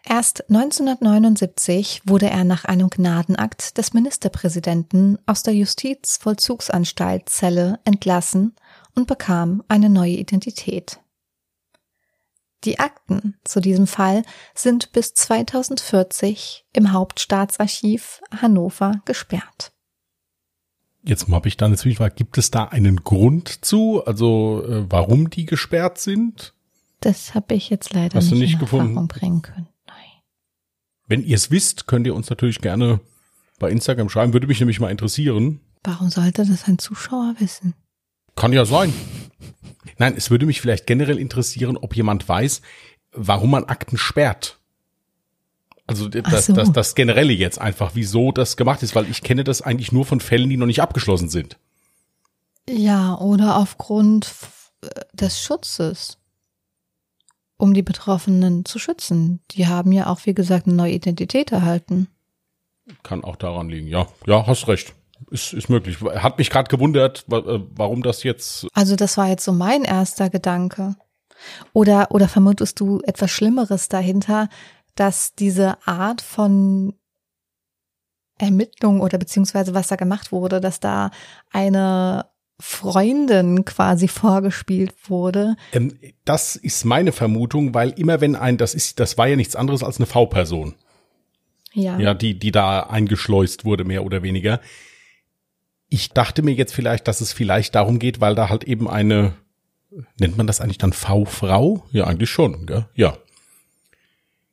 Erst 0.03 0.49
1979 0.49 2.01
wurde 2.05 2.29
er 2.29 2.43
nach 2.43 2.65
einem 2.65 2.89
Gnadenakt 2.89 3.77
des 3.77 3.93
Ministerpräsidenten 3.93 5.17
aus 5.27 5.43
der 5.43 5.53
Justizvollzugsanstalt 5.53 7.29
Zelle 7.29 7.79
entlassen 7.85 8.55
und 8.95 9.07
bekam 9.07 9.63
eine 9.69 9.89
neue 9.89 10.17
Identität. 10.17 11.00
Die 12.63 12.79
Akten 12.79 13.35
zu 13.43 13.59
diesem 13.59 13.87
Fall 13.87 14.23
sind 14.53 14.91
bis 14.91 15.13
2040 15.13 16.65
im 16.73 16.91
Hauptstaatsarchiv 16.91 18.21
Hannover 18.39 19.01
gesperrt. 19.05 19.71
Jetzt 21.03 21.27
habe 21.27 21.47
ich 21.47 21.57
dann 21.57 21.67
eine 21.67 21.77
Zwischenfrage. 21.77 22.13
Gibt 22.13 22.37
es 22.37 22.51
da 22.51 22.65
einen 22.65 22.97
Grund 22.97 23.65
zu, 23.65 24.05
also 24.05 24.63
äh, 24.63 24.85
warum 24.89 25.31
die 25.31 25.47
gesperrt 25.47 25.97
sind? 25.97 26.53
Das 26.99 27.33
habe 27.33 27.55
ich 27.55 27.71
jetzt 27.71 27.93
leider 27.93 28.15
Hast 28.15 28.25
nicht, 28.25 28.33
du 28.33 28.39
nicht 28.39 28.59
gefunden? 28.59 29.07
Bringen 29.07 29.41
können. 29.41 29.67
Nein. 29.87 29.95
Wenn 31.07 31.23
ihr 31.23 31.35
es 31.35 31.49
wisst, 31.49 31.87
könnt 31.87 32.05
ihr 32.05 32.13
uns 32.13 32.29
natürlich 32.29 32.61
gerne 32.61 32.99
bei 33.57 33.71
Instagram 33.71 34.09
schreiben. 34.09 34.33
Würde 34.33 34.45
mich 34.45 34.59
nämlich 34.59 34.79
mal 34.79 34.91
interessieren. 34.91 35.61
Warum 35.83 36.11
sollte 36.11 36.45
das 36.45 36.67
ein 36.67 36.77
Zuschauer 36.77 37.33
wissen? 37.39 37.73
Kann 38.35 38.53
ja 38.53 38.65
sein. 38.65 38.93
Nein, 39.97 40.13
es 40.15 40.29
würde 40.29 40.45
mich 40.45 40.61
vielleicht 40.61 40.87
generell 40.87 41.17
interessieren, 41.17 41.77
ob 41.77 41.95
jemand 41.95 42.27
weiß, 42.27 42.61
warum 43.13 43.51
man 43.51 43.65
Akten 43.65 43.97
sperrt. 43.97 44.59
Also 45.87 46.07
das, 46.07 46.45
so. 46.45 46.53
das, 46.53 46.71
das 46.71 46.95
Generelle 46.95 47.33
jetzt 47.33 47.59
einfach, 47.59 47.91
wieso 47.95 48.31
das 48.31 48.55
gemacht 48.55 48.81
ist, 48.83 48.95
weil 48.95 49.09
ich 49.09 49.23
kenne 49.23 49.43
das 49.43 49.61
eigentlich 49.61 49.91
nur 49.91 50.05
von 50.05 50.19
Fällen, 50.19 50.49
die 50.49 50.57
noch 50.57 50.67
nicht 50.67 50.81
abgeschlossen 50.81 51.29
sind. 51.29 51.57
Ja, 52.69 53.17
oder 53.17 53.57
aufgrund 53.57 54.25
f- 54.25 54.71
des 55.13 55.41
Schutzes. 55.41 56.17
Um 57.57 57.73
die 57.73 57.83
Betroffenen 57.83 58.65
zu 58.65 58.79
schützen. 58.79 59.39
Die 59.51 59.67
haben 59.67 59.91
ja 59.91 60.07
auch, 60.07 60.25
wie 60.25 60.33
gesagt, 60.33 60.65
eine 60.65 60.75
neue 60.75 60.93
Identität 60.93 61.51
erhalten. 61.51 62.07
Kann 63.03 63.23
auch 63.23 63.35
daran 63.35 63.69
liegen. 63.69 63.87
Ja, 63.87 64.07
ja, 64.25 64.47
hast 64.47 64.67
recht. 64.67 64.93
Ist, 65.29 65.53
ist 65.53 65.69
möglich. 65.69 66.01
Hat 66.01 66.37
mich 66.37 66.49
gerade 66.49 66.69
gewundert, 66.69 67.25
äh, 67.31 67.59
warum 67.75 68.03
das 68.03 68.23
jetzt. 68.23 68.67
Also 68.73 68.95
das 68.95 69.17
war 69.17 69.27
jetzt 69.27 69.45
so 69.45 69.51
mein 69.51 69.83
erster 69.83 70.29
Gedanke. 70.29 70.95
Oder, 71.73 72.11
oder 72.11 72.27
vermutest 72.27 72.79
du 72.79 73.01
etwas 73.01 73.31
Schlimmeres 73.31 73.89
dahinter, 73.89 74.49
dass 74.95 75.33
diese 75.35 75.77
Art 75.87 76.21
von 76.21 76.93
Ermittlung 78.37 79.01
oder 79.01 79.17
beziehungsweise 79.17 79.73
was 79.73 79.87
da 79.87 79.95
gemacht 79.95 80.31
wurde, 80.31 80.59
dass 80.59 80.79
da 80.79 81.11
eine 81.51 82.25
Freundin 82.59 83.65
quasi 83.65 84.07
vorgespielt 84.07 84.93
wurde. 85.09 85.55
Ähm, 85.73 85.97
das 86.25 86.55
ist 86.55 86.85
meine 86.85 87.11
Vermutung, 87.11 87.73
weil 87.73 87.89
immer 87.91 88.21
wenn 88.21 88.35
ein, 88.35 88.57
das 88.57 88.75
ist, 88.75 88.99
das 88.99 89.17
war 89.17 89.27
ja 89.27 89.35
nichts 89.35 89.55
anderes 89.55 89.83
als 89.83 89.97
eine 89.97 90.05
V-Person. 90.05 90.75
Ja. 91.73 91.97
Ja, 91.97 92.13
die, 92.13 92.37
die 92.37 92.51
da 92.51 92.81
eingeschleust 92.81 93.65
wurde, 93.65 93.83
mehr 93.83 94.05
oder 94.05 94.23
weniger. 94.23 94.59
Ich 95.93 96.11
dachte 96.11 96.41
mir 96.41 96.53
jetzt 96.53 96.73
vielleicht, 96.73 97.07
dass 97.09 97.19
es 97.19 97.33
vielleicht 97.33 97.75
darum 97.75 97.99
geht, 97.99 98.21
weil 98.21 98.33
da 98.33 98.47
halt 98.47 98.63
eben 98.63 98.89
eine, 98.89 99.33
nennt 100.17 100.37
man 100.37 100.47
das 100.47 100.61
eigentlich 100.61 100.77
dann 100.77 100.93
V-Frau? 100.93 101.85
Ja, 101.91 102.05
eigentlich 102.07 102.29
schon, 102.29 102.65
gell? 102.65 102.85
Ja. 102.95 103.17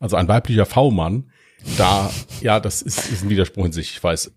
Also 0.01 0.16
ein 0.16 0.27
weiblicher 0.27 0.66
V-Mann, 0.66 1.31
da, 1.77 2.11
ja, 2.40 2.59
das 2.59 2.83
ist, 2.83 3.09
ist 3.11 3.22
ein 3.22 3.31
Widerspruch 3.31 3.64
in 3.66 3.72
sich, 3.72 3.92
ich 3.92 4.03
weiß. 4.03 4.33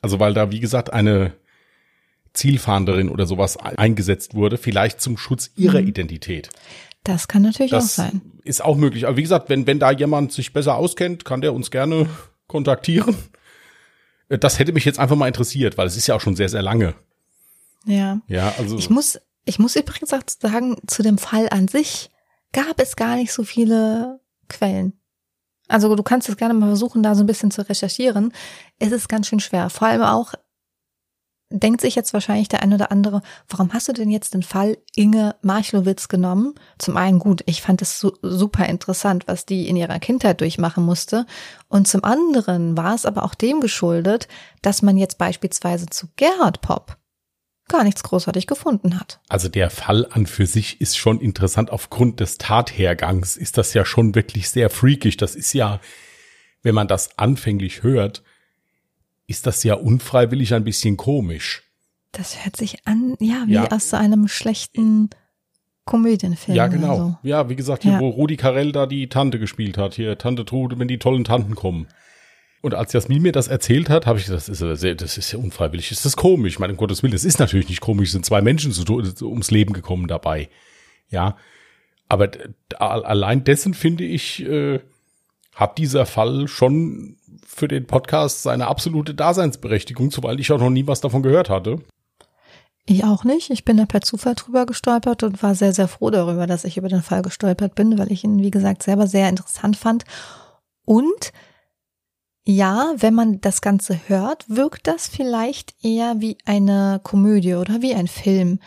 Also 0.00 0.20
weil 0.20 0.32
da, 0.32 0.50
wie 0.50 0.60
gesagt, 0.60 0.90
eine 0.90 1.34
Zielfahnderin 2.32 3.10
oder 3.10 3.26
sowas 3.26 3.56
eingesetzt 3.58 4.34
wurde, 4.34 4.56
vielleicht 4.56 5.00
zum 5.02 5.18
Schutz 5.18 5.50
ihrer 5.54 5.80
Mhm. 5.82 5.88
Identität. 5.88 6.48
Das 7.04 7.28
kann 7.28 7.42
natürlich 7.42 7.70
Das 7.72 7.84
auch 7.84 7.88
sein. 8.04 8.22
ist 8.44 8.64
auch 8.64 8.76
möglich. 8.76 9.06
Aber 9.06 9.16
wie 9.18 9.22
gesagt, 9.22 9.50
wenn, 9.50 9.66
wenn 9.66 9.78
da 9.78 9.90
jemand 9.90 10.32
sich 10.32 10.52
besser 10.54 10.76
auskennt, 10.76 11.24
kann 11.26 11.40
der 11.42 11.52
uns 11.52 11.70
gerne 11.70 12.08
kontaktieren. 12.46 13.16
Das 14.28 14.58
hätte 14.58 14.72
mich 14.72 14.84
jetzt 14.84 14.98
einfach 14.98 15.16
mal 15.16 15.28
interessiert, 15.28 15.78
weil 15.78 15.86
es 15.86 15.96
ist 15.96 16.06
ja 16.06 16.14
auch 16.14 16.20
schon 16.20 16.36
sehr, 16.36 16.48
sehr 16.48 16.62
lange. 16.62 16.94
Ja. 17.84 18.20
Ja, 18.26 18.54
also. 18.58 18.76
Ich 18.76 18.90
muss, 18.90 19.18
ich 19.44 19.58
muss 19.58 19.76
übrigens 19.76 20.12
auch 20.12 20.22
sagen, 20.40 20.76
zu 20.86 21.02
dem 21.02 21.18
Fall 21.18 21.48
an 21.50 21.68
sich 21.68 22.10
gab 22.52 22.80
es 22.80 22.96
gar 22.96 23.16
nicht 23.16 23.32
so 23.32 23.44
viele 23.44 24.20
Quellen. 24.48 24.92
Also 25.68 25.94
du 25.94 26.02
kannst 26.02 26.28
es 26.28 26.36
gerne 26.36 26.54
mal 26.54 26.66
versuchen, 26.66 27.02
da 27.02 27.14
so 27.14 27.22
ein 27.22 27.26
bisschen 27.26 27.50
zu 27.50 27.66
recherchieren. 27.68 28.32
Es 28.78 28.90
ist 28.90 29.08
ganz 29.08 29.28
schön 29.28 29.40
schwer. 29.40 29.68
Vor 29.70 29.88
allem 29.88 30.02
auch 30.02 30.34
denkt 31.50 31.80
sich 31.80 31.94
jetzt 31.94 32.12
wahrscheinlich 32.12 32.48
der 32.48 32.62
ein 32.62 32.74
oder 32.74 32.92
andere, 32.92 33.22
warum 33.48 33.72
hast 33.72 33.88
du 33.88 33.92
denn 33.92 34.10
jetzt 34.10 34.34
den 34.34 34.42
Fall 34.42 34.78
Inge 34.94 35.34
Marchlowitz 35.42 36.08
genommen? 36.08 36.54
Zum 36.78 36.96
einen 36.96 37.18
gut, 37.18 37.42
ich 37.46 37.62
fand 37.62 37.80
es 37.82 37.98
su 37.98 38.12
super 38.22 38.66
interessant, 38.66 39.26
was 39.26 39.46
die 39.46 39.68
in 39.68 39.76
ihrer 39.76 39.98
Kindheit 39.98 40.40
durchmachen 40.40 40.84
musste. 40.84 41.26
Und 41.68 41.88
zum 41.88 42.04
anderen 42.04 42.76
war 42.76 42.94
es 42.94 43.06
aber 43.06 43.24
auch 43.24 43.34
dem 43.34 43.60
geschuldet, 43.60 44.28
dass 44.62 44.82
man 44.82 44.96
jetzt 44.96 45.18
beispielsweise 45.18 45.86
zu 45.86 46.08
Gerhard 46.16 46.60
Popp 46.60 46.96
gar 47.68 47.84
nichts 47.84 48.02
großartig 48.02 48.46
gefunden 48.46 48.98
hat. 48.98 49.20
Also 49.28 49.48
der 49.48 49.70
Fall 49.70 50.06
an 50.10 50.26
für 50.26 50.46
sich 50.46 50.80
ist 50.80 50.96
schon 50.96 51.20
interessant. 51.20 51.70
Aufgrund 51.70 52.18
des 52.20 52.38
Tathergangs 52.38 53.36
ist 53.36 53.58
das 53.58 53.74
ja 53.74 53.84
schon 53.84 54.14
wirklich 54.14 54.48
sehr 54.48 54.70
freakig. 54.70 55.18
Das 55.18 55.36
ist 55.36 55.52
ja, 55.52 55.80
wenn 56.62 56.74
man 56.74 56.88
das 56.88 57.18
anfänglich 57.18 57.82
hört, 57.82 58.22
ist 59.28 59.46
das 59.46 59.62
ja 59.62 59.74
unfreiwillig 59.74 60.52
ein 60.54 60.64
bisschen 60.64 60.96
komisch. 60.96 61.62
Das 62.10 62.44
hört 62.44 62.56
sich 62.56 62.84
an, 62.86 63.14
ja, 63.20 63.44
wie 63.46 63.52
Ja. 63.52 63.70
aus 63.70 63.90
so 63.90 63.96
einem 63.96 64.26
schlechten 64.26 65.10
Komödienfilm. 65.84 66.56
ja, 66.56 66.66
genau. 66.66 66.96
so. 66.96 67.18
Ja, 67.22 67.48
wie 67.48 67.54
gesagt, 67.56 67.82
hier, 67.84 67.92
Ja. 67.92 68.00
wo 68.00 68.08
Rudi 68.08 68.36
Carell 68.36 68.72
da 68.72 68.86
die 68.86 69.08
Tante 69.08 69.38
gespielt 69.38 69.78
hat. 69.78 69.94
Hier, 69.94 70.18
Tante 70.18 70.44
Trude, 70.44 70.78
wenn 70.78 70.88
die 70.88 70.98
tollen 70.98 71.24
Tanten 71.24 71.54
kommen. 71.54 71.86
Und 72.60 72.74
als 72.74 72.92
Jasmin 72.92 73.22
mir 73.22 73.32
das 73.32 73.46
erzählt 73.48 73.88
hat, 73.88 74.06
habe 74.06 74.18
ich 74.18 74.24
gesagt, 74.24 74.40
das 74.42 74.48
ist, 74.48 74.60
ja 74.60 74.74
sehr, 74.74 74.94
das 74.96 75.16
ist 75.16 75.30
ja 75.30 75.38
unfreiwillig. 75.38 75.92
Ist 75.92 76.04
das 76.04 76.16
komisch? 76.16 76.54
Ich 76.54 76.58
meine, 76.58 76.72
um 76.72 76.76
Gottes 76.76 77.02
Willen, 77.02 77.12
das 77.12 77.24
ist 77.24 77.38
natürlich 77.38 77.68
nicht 77.68 77.80
komisch. 77.80 78.08
Es 78.08 78.12
sind 78.12 78.26
zwei 78.26 78.42
Menschen 78.42 78.72
zu, 78.72 78.82
ums 79.22 79.50
Leben 79.50 79.72
gekommen 79.74 80.08
dabei. 80.08 80.48
Ja. 81.10 81.36
Aber 82.08 82.30
allein 82.78 83.44
dessen 83.44 83.74
finde 83.74 84.04
ich, 84.04 84.42
äh, 84.44 84.80
hat 85.54 85.78
dieser 85.78 86.04
Fall 86.06 86.48
schon 86.48 87.17
für 87.48 87.66
den 87.66 87.86
Podcast 87.86 88.42
seine 88.42 88.68
absolute 88.68 89.14
Daseinsberechtigung, 89.14 90.12
weil 90.18 90.38
ich 90.38 90.52
auch 90.52 90.60
noch 90.60 90.70
nie 90.70 90.86
was 90.86 91.00
davon 91.00 91.22
gehört 91.22 91.48
hatte. 91.48 91.80
Ich 92.84 93.04
auch 93.04 93.24
nicht. 93.24 93.50
Ich 93.50 93.64
bin 93.64 93.78
da 93.78 93.86
per 93.86 94.02
Zufall 94.02 94.34
drüber 94.34 94.66
gestolpert 94.66 95.22
und 95.22 95.42
war 95.42 95.54
sehr, 95.54 95.72
sehr 95.72 95.88
froh 95.88 96.10
darüber, 96.10 96.46
dass 96.46 96.64
ich 96.64 96.76
über 96.76 96.88
den 96.88 97.02
Fall 97.02 97.22
gestolpert 97.22 97.74
bin, 97.74 97.98
weil 97.98 98.12
ich 98.12 98.22
ihn, 98.22 98.42
wie 98.42 98.50
gesagt, 98.50 98.82
selber 98.82 99.06
sehr 99.06 99.28
interessant 99.28 99.76
fand. 99.76 100.04
Und 100.84 101.32
ja, 102.46 102.92
wenn 102.96 103.14
man 103.14 103.40
das 103.40 103.60
Ganze 103.60 103.98
hört, 104.08 104.44
wirkt 104.48 104.86
das 104.86 105.08
vielleicht 105.08 105.74
eher 105.82 106.20
wie 106.20 106.38
eine 106.44 107.00
Komödie 107.02 107.54
oder 107.54 107.82
wie 107.82 107.94
ein 107.94 108.08
Film. 108.08 108.60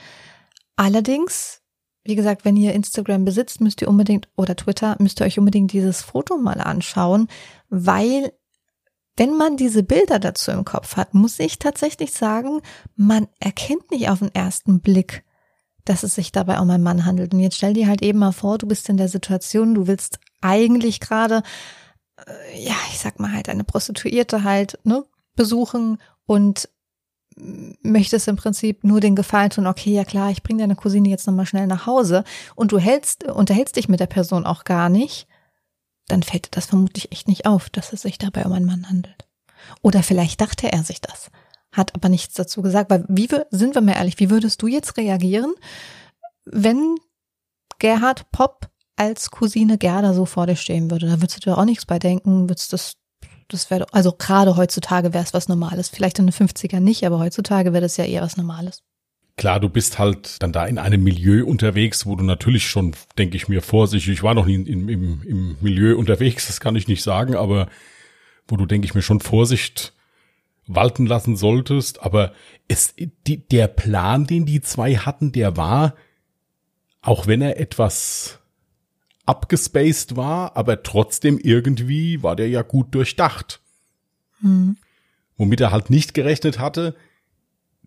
Allerdings, 0.75 1.61
wie 2.03 2.15
gesagt, 2.15 2.45
wenn 2.45 2.57
ihr 2.57 2.73
Instagram 2.73 3.25
besitzt, 3.25 3.61
müsst 3.61 3.81
ihr 3.81 3.87
unbedingt 3.87 4.27
oder 4.35 4.55
Twitter, 4.55 4.95
müsst 4.99 5.21
ihr 5.21 5.25
euch 5.25 5.39
unbedingt 5.39 5.71
dieses 5.71 6.01
Foto 6.01 6.37
mal 6.37 6.59
anschauen, 6.61 7.27
weil 7.69 8.31
wenn 9.17 9.35
man 9.35 9.57
diese 9.57 9.83
Bilder 9.83 10.19
dazu 10.19 10.51
im 10.51 10.65
Kopf 10.65 10.95
hat, 10.95 11.13
muss 11.13 11.39
ich 11.39 11.59
tatsächlich 11.59 12.13
sagen, 12.13 12.61
man 12.95 13.27
erkennt 13.39 13.91
nicht 13.91 14.09
auf 14.09 14.19
den 14.19 14.33
ersten 14.33 14.81
Blick, 14.81 15.23
dass 15.85 16.03
es 16.03 16.15
sich 16.15 16.31
dabei 16.31 16.59
um 16.59 16.69
einen 16.69 16.83
Mann 16.83 17.05
handelt. 17.05 17.33
Und 17.33 17.39
jetzt 17.39 17.57
stell 17.57 17.73
dir 17.73 17.87
halt 17.87 18.01
eben 18.01 18.19
mal 18.19 18.31
vor, 18.31 18.57
du 18.57 18.67
bist 18.67 18.87
in 18.89 18.97
der 18.97 19.09
Situation, 19.09 19.75
du 19.75 19.87
willst 19.87 20.19
eigentlich 20.41 20.99
gerade, 20.99 21.43
äh, 22.25 22.63
ja, 22.63 22.75
ich 22.91 22.99
sag 22.99 23.19
mal 23.19 23.33
halt 23.33 23.49
eine 23.49 23.63
Prostituierte 23.63 24.43
halt, 24.43 24.79
ne, 24.83 25.03
besuchen 25.35 25.97
und 26.25 26.69
möchtest 27.81 28.27
im 28.27 28.35
Prinzip 28.35 28.83
nur 28.83 28.99
den 28.99 29.15
Gefallen 29.15 29.49
tun, 29.49 29.67
okay, 29.67 29.91
ja 29.93 30.03
klar, 30.03 30.31
ich 30.31 30.43
bringe 30.43 30.61
deine 30.61 30.75
Cousine 30.75 31.09
jetzt 31.09 31.27
nochmal 31.27 31.45
schnell 31.45 31.67
nach 31.67 31.85
Hause 31.85 32.23
und 32.55 32.71
du 32.71 32.77
hältst, 32.77 33.23
unterhältst 33.23 33.75
dich 33.75 33.89
mit 33.89 33.99
der 33.99 34.07
Person 34.07 34.45
auch 34.45 34.63
gar 34.63 34.89
nicht, 34.89 35.27
dann 36.07 36.23
fällt 36.23 36.55
das 36.55 36.67
vermutlich 36.67 37.11
echt 37.11 37.27
nicht 37.27 37.45
auf, 37.45 37.69
dass 37.69 37.93
es 37.93 38.01
sich 38.01 38.17
dabei 38.17 38.45
um 38.45 38.53
einen 38.53 38.65
Mann 38.65 38.89
handelt. 38.89 39.27
Oder 39.81 40.03
vielleicht 40.03 40.41
dachte 40.41 40.71
er 40.71 40.83
sich 40.83 41.01
das, 41.01 41.29
hat 41.71 41.95
aber 41.95 42.09
nichts 42.09 42.33
dazu 42.33 42.61
gesagt, 42.61 42.89
weil 42.89 43.05
wie 43.07 43.29
sind 43.51 43.75
wir 43.75 43.81
mal 43.81 43.93
ehrlich, 43.93 44.19
wie 44.19 44.29
würdest 44.29 44.61
du 44.61 44.67
jetzt 44.67 44.97
reagieren, 44.97 45.53
wenn 46.45 46.95
Gerhard 47.79 48.31
Popp 48.31 48.69
als 48.95 49.31
Cousine 49.31 49.77
Gerda 49.77 50.13
so 50.13 50.25
vor 50.25 50.47
dir 50.47 50.55
stehen 50.55 50.91
würde? 50.91 51.07
Da 51.07 51.21
würdest 51.21 51.37
du 51.37 51.49
dir 51.49 51.57
auch 51.57 51.65
nichts 51.65 51.85
bei 51.85 51.99
denken, 51.99 52.49
würdest 52.49 52.73
das 52.73 52.97
das 53.47 53.69
wäre 53.69 53.85
also 53.91 54.13
gerade 54.13 54.55
heutzutage 54.55 55.13
wäre 55.13 55.25
es 55.25 55.33
was 55.33 55.49
Normales. 55.49 55.89
Vielleicht 55.89 56.19
in 56.19 56.27
den 56.27 56.33
50ern 56.33 56.79
nicht, 56.79 57.05
aber 57.05 57.19
heutzutage 57.19 57.73
wäre 57.73 57.81
das 57.81 57.97
ja 57.97 58.05
eher 58.05 58.21
was 58.21 58.37
Normales. 58.37 58.81
Klar, 59.37 59.59
du 59.59 59.69
bist 59.69 59.97
halt 59.97 60.41
dann 60.43 60.51
da 60.51 60.65
in 60.65 60.77
einem 60.77 61.03
Milieu 61.03 61.45
unterwegs, 61.45 62.05
wo 62.05 62.15
du 62.15 62.23
natürlich 62.23 62.67
schon, 62.67 62.95
denke 63.17 63.37
ich 63.37 63.47
mir, 63.47 63.61
vorsichtig, 63.61 64.13
ich 64.13 64.23
war 64.23 64.33
noch 64.33 64.45
nie 64.45 64.55
im, 64.55 64.89
im, 64.89 65.23
im 65.23 65.57
Milieu 65.61 65.97
unterwegs, 65.97 66.47
das 66.47 66.59
kann 66.59 66.75
ich 66.75 66.87
nicht 66.87 67.01
sagen, 67.01 67.35
aber 67.35 67.67
wo 68.47 68.57
du, 68.57 68.65
denke 68.65 68.85
ich 68.85 68.93
mir, 68.93 69.01
schon 69.01 69.21
Vorsicht 69.21 69.93
walten 70.67 71.05
lassen 71.05 71.35
solltest. 71.35 72.03
Aber 72.03 72.33
es, 72.67 72.93
die, 72.97 73.47
der 73.47 73.67
Plan, 73.67 74.27
den 74.27 74.45
die 74.45 74.61
zwei 74.61 74.95
hatten, 74.95 75.31
der 75.31 75.57
war, 75.57 75.95
auch 77.01 77.27
wenn 77.27 77.41
er 77.41 77.59
etwas 77.59 78.39
abgespaced 79.25 80.15
war, 80.15 80.57
aber 80.57 80.83
trotzdem 80.83 81.39
irgendwie 81.39 82.21
war 82.23 82.35
der 82.35 82.49
ja 82.49 82.61
gut 82.61 82.93
durchdacht. 82.93 83.61
Hm. 84.41 84.77
Womit 85.37 85.61
er 85.61 85.71
halt 85.71 85.89
nicht 85.89 86.13
gerechnet 86.13 86.59
hatte, 86.59 86.95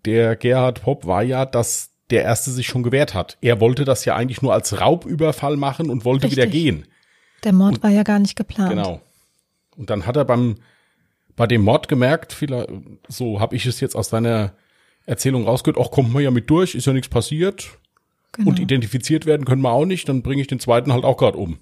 der 0.05 0.37
Gerhard 0.37 0.83
Popp 0.83 1.07
war 1.07 1.23
ja, 1.23 1.47
dass 1.47 1.91
der 2.11 2.23
erste 2.23 2.51
sich 2.51 2.67
schon 2.67 2.83
gewehrt 2.83 3.15
hat. 3.15 3.39
Er 3.41 3.61
wollte 3.61 3.85
das 3.85 4.05
ja 4.05 4.15
eigentlich 4.15 4.43
nur 4.43 4.53
als 4.53 4.81
Raubüberfall 4.81 5.57
machen 5.57 5.91
und 5.91 6.05
wollte 6.05 6.27
Richtig. 6.27 6.37
wieder 6.43 6.51
gehen. 6.51 6.87
Der 7.45 7.53
Mord 7.53 7.83
war 7.83 7.91
ja 7.91 8.03
gar 8.03 8.19
nicht 8.19 8.37
geplant. 8.37 8.71
Genau. 8.71 9.01
Und 9.77 9.91
dann 9.91 10.07
hat 10.07 10.17
er 10.17 10.25
beim 10.25 10.57
bei 11.37 11.47
dem 11.47 11.63
Mord 11.63 11.89
gemerkt, 11.89 12.33
vielleicht, 12.33 12.69
so 13.09 13.41
habe 13.41 13.57
ich 13.57 13.67
es 13.67 13.81
jetzt 13.81 13.97
aus 13.97 14.09
deiner 14.09 14.53
Erzählung 15.07 15.45
rausgehört, 15.45 15.85
ach, 15.85 15.91
kommt 15.91 16.13
man 16.13 16.23
ja 16.23 16.31
mit 16.31 16.49
durch, 16.49 16.75
ist 16.75 16.87
ja 16.87 16.93
nichts 16.93 17.09
passiert. 17.09 17.79
Genau. 18.33 18.51
Und 18.51 18.59
identifiziert 18.59 19.27
werden 19.27 19.45
können 19.45 19.63
wir 19.63 19.73
auch 19.73 19.85
nicht, 19.85 20.09
dann 20.09 20.23
bringe 20.23 20.43
ich 20.43 20.49
den 20.49 20.61
zweiten 20.61 20.93
halt 20.93 21.05
auch 21.05 21.17
gerade 21.17 21.39
um. 21.39 21.59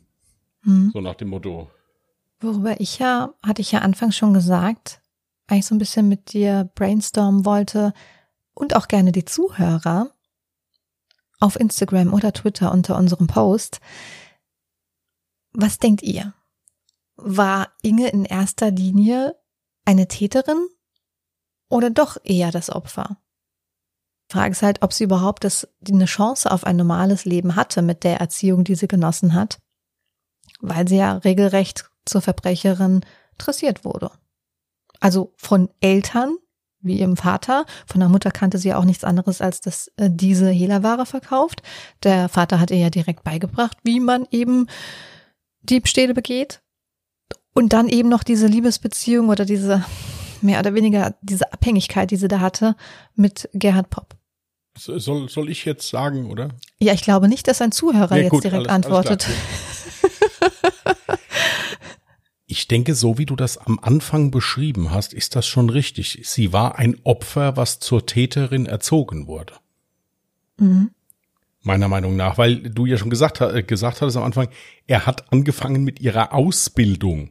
Hm. 0.64 0.90
So 0.92 1.00
nach 1.00 1.14
dem 1.14 1.28
Motto. 1.28 1.70
Worüber 2.40 2.81
ich 2.81 2.98
ja, 2.98 3.35
hatte 3.42 3.62
ich 3.62 3.72
ja 3.72 3.81
anfangs 3.81 4.16
schon 4.16 4.35
gesagt, 4.35 5.00
eigentlich 5.46 5.66
so 5.66 5.74
ein 5.74 5.78
bisschen 5.78 6.09
mit 6.09 6.33
dir 6.33 6.70
brainstormen 6.74 7.44
wollte 7.44 7.92
und 8.54 8.76
auch 8.76 8.88
gerne 8.88 9.12
die 9.12 9.24
Zuhörer 9.24 10.10
auf 11.40 11.58
Instagram 11.58 12.14
oder 12.14 12.32
Twitter 12.32 12.72
unter 12.72 12.96
unserem 12.96 13.26
Post. 13.26 13.80
Was 15.52 15.78
denkt 15.78 16.02
ihr? 16.02 16.34
War 17.16 17.72
Inge 17.82 18.08
in 18.08 18.24
erster 18.24 18.70
Linie 18.70 19.36
eine 19.84 20.08
Täterin 20.08 20.68
oder 21.68 21.90
doch 21.90 22.16
eher 22.24 22.50
das 22.50 22.70
Opfer? 22.70 23.18
Frage 24.32 24.52
ist 24.52 24.62
halt, 24.62 24.82
ob 24.82 24.92
sie 24.92 25.04
überhaupt 25.04 25.44
das, 25.44 25.68
eine 25.86 26.06
Chance 26.06 26.50
auf 26.50 26.64
ein 26.64 26.76
normales 26.76 27.26
Leben 27.26 27.54
hatte 27.54 27.82
mit 27.82 28.02
der 28.02 28.18
Erziehung, 28.18 28.64
die 28.64 28.74
sie 28.74 28.88
genossen 28.88 29.34
hat, 29.34 29.58
weil 30.60 30.88
sie 30.88 30.96
ja 30.96 31.18
regelrecht 31.18 31.90
zur 32.06 32.22
Verbrecherin 32.22 33.04
dressiert 33.36 33.84
wurde. 33.84 34.10
Also 35.00 35.34
von 35.36 35.68
Eltern, 35.80 36.36
wie 36.82 36.98
ihrem 36.98 37.16
Vater. 37.16 37.64
Von 37.86 38.00
der 38.00 38.08
Mutter 38.08 38.30
kannte 38.30 38.58
sie 38.58 38.68
ja 38.68 38.76
auch 38.78 38.84
nichts 38.84 39.04
anderes, 39.04 39.40
als 39.40 39.60
dass 39.60 39.88
äh, 39.96 40.08
diese 40.10 40.50
Hehlerware 40.50 41.06
verkauft. 41.06 41.62
Der 42.02 42.28
Vater 42.28 42.60
hat 42.60 42.70
ihr 42.70 42.78
ja 42.78 42.90
direkt 42.90 43.24
beigebracht, 43.24 43.76
wie 43.82 44.00
man 44.00 44.26
eben 44.30 44.66
Diebstähle 45.62 46.14
begeht. 46.14 46.60
Und 47.54 47.72
dann 47.72 47.88
eben 47.88 48.08
noch 48.08 48.22
diese 48.24 48.46
Liebesbeziehung 48.46 49.28
oder 49.28 49.44
diese 49.44 49.84
mehr 50.40 50.58
oder 50.58 50.74
weniger 50.74 51.14
diese 51.22 51.52
Abhängigkeit, 51.52 52.10
die 52.10 52.16
sie 52.16 52.28
da 52.28 52.40
hatte 52.40 52.74
mit 53.14 53.48
Gerhard 53.52 53.90
Popp. 53.90 54.16
Soll, 54.76 55.28
soll 55.28 55.50
ich 55.50 55.66
jetzt 55.66 55.88
sagen, 55.88 56.30
oder? 56.30 56.48
Ja, 56.80 56.94
ich 56.94 57.02
glaube 57.02 57.28
nicht, 57.28 57.46
dass 57.46 57.60
ein 57.60 57.72
Zuhörer 57.72 58.16
jetzt 58.16 58.30
gut, 58.30 58.42
direkt 58.44 58.68
alles- 58.70 58.86
alles 58.86 58.86
antwortet. 58.86 59.26
Ich 62.52 62.68
denke, 62.68 62.94
so 62.94 63.16
wie 63.16 63.24
du 63.24 63.34
das 63.34 63.56
am 63.56 63.78
Anfang 63.80 64.30
beschrieben 64.30 64.90
hast, 64.90 65.14
ist 65.14 65.36
das 65.36 65.46
schon 65.46 65.70
richtig. 65.70 66.20
Sie 66.24 66.52
war 66.52 66.78
ein 66.78 66.98
Opfer, 67.02 67.56
was 67.56 67.78
zur 67.78 68.04
Täterin 68.04 68.66
erzogen 68.66 69.26
wurde. 69.26 69.54
Mhm. 70.58 70.90
Meiner 71.62 71.88
Meinung 71.88 72.14
nach, 72.14 72.36
weil 72.36 72.56
du 72.56 72.84
ja 72.84 72.98
schon 72.98 73.08
gesagt, 73.08 73.40
äh, 73.40 73.62
gesagt 73.62 74.02
hattest 74.02 74.18
am 74.18 74.24
Anfang, 74.24 74.48
er 74.86 75.06
hat 75.06 75.32
angefangen 75.32 75.82
mit 75.82 76.00
ihrer 76.00 76.34
Ausbildung. 76.34 77.30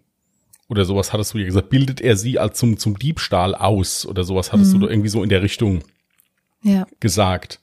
Oder 0.67 0.85
sowas 0.85 1.13
hattest 1.13 1.35
du 1.35 1.37
ja 1.37 1.45
gesagt, 1.45 1.69
bildet 1.69 2.01
er 2.01 2.17
sie 2.17 2.39
als 2.39 2.57
zum, 2.57 2.79
zum 2.79 2.97
Diebstahl 2.97 3.53
aus 3.53 4.07
oder 4.07 4.23
sowas 4.23 4.51
hattest 4.51 4.73
du 4.73 4.79
da 4.79 4.87
irgendwie 4.87 5.09
so 5.09 5.21
in 5.21 5.29
der 5.29 5.43
Richtung 5.43 5.83
Ja. 6.63 6.87
gesagt. 6.99 7.59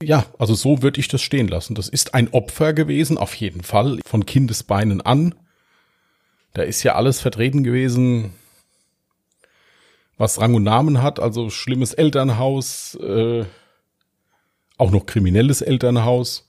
Ja, 0.00 0.26
also 0.38 0.54
so 0.54 0.82
würde 0.82 1.00
ich 1.00 1.08
das 1.08 1.20
stehen 1.20 1.48
lassen. 1.48 1.74
Das 1.74 1.88
ist 1.88 2.14
ein 2.14 2.28
Opfer 2.28 2.74
gewesen, 2.74 3.18
auf 3.18 3.34
jeden 3.34 3.64
Fall, 3.64 3.98
von 4.06 4.24
Kindesbeinen 4.24 5.00
an. 5.00 5.34
Da 6.52 6.62
ist 6.62 6.82
ja 6.82 6.94
alles 6.94 7.20
vertreten 7.20 7.64
gewesen, 7.64 8.32
was 10.16 10.40
Rang 10.40 10.54
und 10.54 10.62
Namen 10.62 11.02
hat, 11.02 11.18
also 11.18 11.50
schlimmes 11.50 11.94
Elternhaus, 11.94 12.94
äh, 12.96 13.44
auch 14.76 14.90
noch 14.90 15.06
kriminelles 15.06 15.62
Elternhaus. 15.62 16.48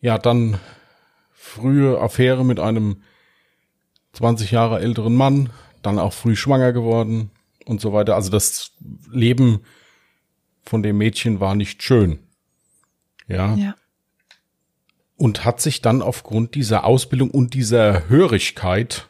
Ja, 0.00 0.18
dann 0.18 0.58
frühe 1.32 2.00
Affäre 2.00 2.44
mit 2.44 2.60
einem 2.60 3.02
20 4.12 4.50
Jahre 4.50 4.80
älteren 4.80 5.14
Mann, 5.14 5.50
dann 5.82 5.98
auch 5.98 6.12
früh 6.12 6.36
schwanger 6.36 6.72
geworden 6.72 7.30
und 7.64 7.80
so 7.80 7.92
weiter. 7.92 8.14
Also 8.14 8.30
das 8.30 8.72
Leben 9.10 9.60
von 10.62 10.82
dem 10.82 10.98
Mädchen 10.98 11.40
war 11.40 11.54
nicht 11.54 11.82
schön. 11.82 12.18
Ja. 13.26 13.54
Ja. 13.54 13.74
Und 15.16 15.44
hat 15.44 15.60
sich 15.60 15.82
dann 15.82 16.02
aufgrund 16.02 16.54
dieser 16.54 16.84
Ausbildung 16.84 17.30
und 17.30 17.54
dieser 17.54 18.08
Hörigkeit, 18.08 19.08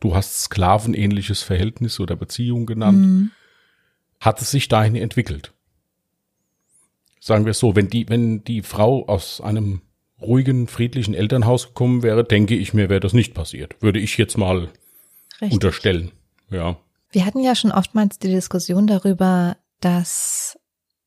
du 0.00 0.14
hast 0.14 0.40
sklavenähnliches 0.40 1.42
Verhältnis 1.42 2.00
oder 2.00 2.16
Beziehung 2.16 2.66
genannt, 2.66 2.98
Mhm. 3.06 3.30
hat 4.20 4.40
es 4.42 4.50
sich 4.50 4.68
dahin 4.68 4.96
entwickelt. 4.96 5.52
Sagen 7.20 7.44
wir 7.44 7.50
es 7.52 7.58
so, 7.58 7.76
wenn 7.76 7.88
die, 7.88 8.08
wenn 8.08 8.44
die 8.44 8.62
Frau 8.62 9.06
aus 9.06 9.40
einem 9.40 9.82
ruhigen, 10.20 10.66
friedlichen 10.68 11.12
Elternhaus 11.14 11.68
gekommen 11.68 12.02
wäre, 12.02 12.24
denke 12.24 12.54
ich 12.56 12.72
mir, 12.72 12.88
wäre 12.88 13.00
das 13.00 13.12
nicht 13.12 13.34
passiert. 13.34 13.76
Würde 13.82 13.98
ich 14.00 14.16
jetzt 14.16 14.38
mal 14.38 14.70
Richtig. 15.40 15.52
unterstellen. 15.52 16.12
Ja. 16.50 16.76
Wir 17.10 17.26
hatten 17.26 17.40
ja 17.42 17.54
schon 17.54 17.72
oftmals 17.72 18.18
die 18.18 18.28
Diskussion 18.30 18.86
darüber, 18.86 19.56
dass 19.80 20.58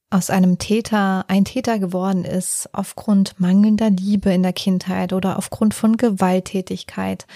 aus 0.09 0.29
einem 0.29 0.57
Täter 0.57 1.25
ein 1.27 1.45
Täter 1.45 1.77
geworden 1.77 2.25
ist 2.25 2.69
aufgrund 2.73 3.39
mangelnder 3.39 3.89
Liebe 3.89 4.31
in 4.33 4.43
der 4.43 4.53
Kindheit 4.53 5.13
oder 5.13 5.37
aufgrund 5.37 5.73
von 5.73 5.97
Gewalttätigkeit. 5.97 7.27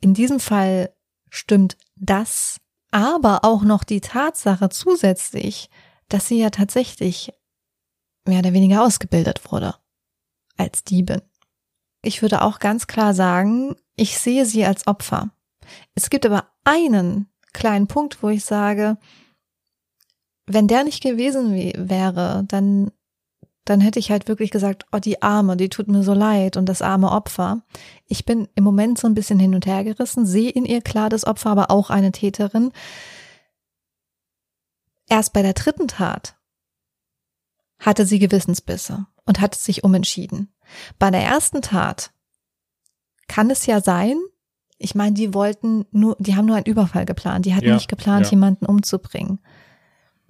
In 0.00 0.14
diesem 0.14 0.40
Fall 0.40 0.92
stimmt 1.28 1.76
das, 1.96 2.60
aber 2.90 3.44
auch 3.44 3.62
noch 3.62 3.84
die 3.84 4.00
Tatsache 4.00 4.70
zusätzlich, 4.70 5.68
dass 6.08 6.28
sie 6.28 6.38
ja 6.38 6.50
tatsächlich 6.50 7.32
mehr 8.24 8.38
oder 8.38 8.54
weniger 8.54 8.82
ausgebildet 8.82 9.50
wurde 9.50 9.74
als 10.56 10.84
Diebin. 10.84 11.20
Ich 12.02 12.22
würde 12.22 12.42
auch 12.42 12.58
ganz 12.58 12.86
klar 12.86 13.12
sagen, 13.12 13.76
ich 13.96 14.18
sehe 14.18 14.46
sie 14.46 14.64
als 14.64 14.86
Opfer. 14.86 15.30
Es 15.94 16.08
gibt 16.08 16.24
aber 16.24 16.46
einen 16.64 17.28
kleinen 17.52 17.86
Punkt, 17.86 18.22
wo 18.22 18.28
ich 18.28 18.44
sage, 18.44 18.96
wenn 20.48 20.66
der 20.68 20.84
nicht 20.84 21.02
gewesen 21.02 21.52
wä- 21.54 21.88
wäre, 21.88 22.44
dann, 22.48 22.90
dann 23.64 23.80
hätte 23.80 23.98
ich 23.98 24.10
halt 24.10 24.28
wirklich 24.28 24.50
gesagt, 24.50 24.86
oh, 24.92 24.98
die 24.98 25.22
Arme, 25.22 25.56
die 25.56 25.68
tut 25.68 25.88
mir 25.88 26.02
so 26.02 26.14
leid 26.14 26.56
und 26.56 26.66
das 26.66 26.82
arme 26.82 27.10
Opfer. 27.12 27.62
Ich 28.06 28.24
bin 28.24 28.48
im 28.54 28.64
Moment 28.64 28.98
so 28.98 29.06
ein 29.06 29.14
bisschen 29.14 29.38
hin 29.38 29.54
und 29.54 29.66
her 29.66 29.84
gerissen, 29.84 30.26
sehe 30.26 30.50
in 30.50 30.64
ihr 30.64 30.80
klar 30.80 31.08
das 31.10 31.26
Opfer, 31.26 31.50
aber 31.50 31.70
auch 31.70 31.90
eine 31.90 32.12
Täterin. 32.12 32.72
Erst 35.08 35.32
bei 35.32 35.42
der 35.42 35.54
dritten 35.54 35.88
Tat 35.88 36.36
hatte 37.78 38.04
sie 38.06 38.18
Gewissensbisse 38.18 39.06
und 39.24 39.40
hatte 39.40 39.58
sich 39.58 39.84
umentschieden. 39.84 40.52
Bei 40.98 41.10
der 41.10 41.22
ersten 41.22 41.62
Tat 41.62 42.10
kann 43.26 43.50
es 43.50 43.66
ja 43.66 43.80
sein, 43.80 44.16
ich 44.78 44.94
meine, 44.94 45.12
die 45.14 45.34
wollten 45.34 45.86
nur, 45.90 46.16
die 46.20 46.36
haben 46.36 46.46
nur 46.46 46.56
einen 46.56 46.66
Überfall 46.66 47.04
geplant. 47.04 47.44
Die 47.46 47.54
hatten 47.54 47.66
Ja, 47.66 47.74
nicht 47.74 47.88
geplant, 47.88 48.26
ja. 48.26 48.30
jemanden 48.30 48.64
umzubringen. 48.64 49.40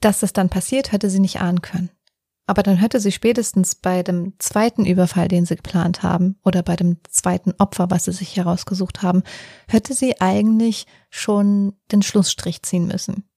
Dass 0.01 0.21
das 0.21 0.33
dann 0.33 0.49
passiert, 0.49 0.93
hätte 0.93 1.11
sie 1.11 1.21
nicht 1.21 1.41
ahnen 1.41 1.63
können. 1.63 1.91
Aber 2.47 2.63
dann 2.63 2.77
hätte 2.77 2.99
sie 2.99 3.13
spätestens 3.13 3.75
bei 3.75 4.03
dem 4.03 4.33
zweiten 4.39 4.87
Überfall, 4.87 5.29
den 5.29 5.45
sie 5.45 5.57
geplant 5.57 6.03
haben, 6.03 6.37
oder 6.45 6.63
bei 6.63 6.77
dem 6.77 6.97
zweiten 7.11 7.53
Opfer, 7.59 7.91
was 7.91 8.05
sie 8.05 8.13
sich 8.13 8.37
herausgesucht 8.37 9.03
haben, 9.03 9.23
hätte 9.69 9.93
sie 9.93 10.19
eigentlich 10.21 10.87
schon 11.11 11.75
den 11.93 12.03
Schlussstrich 12.03 12.63
ziehen 12.63 12.87
müssen. 12.87 13.29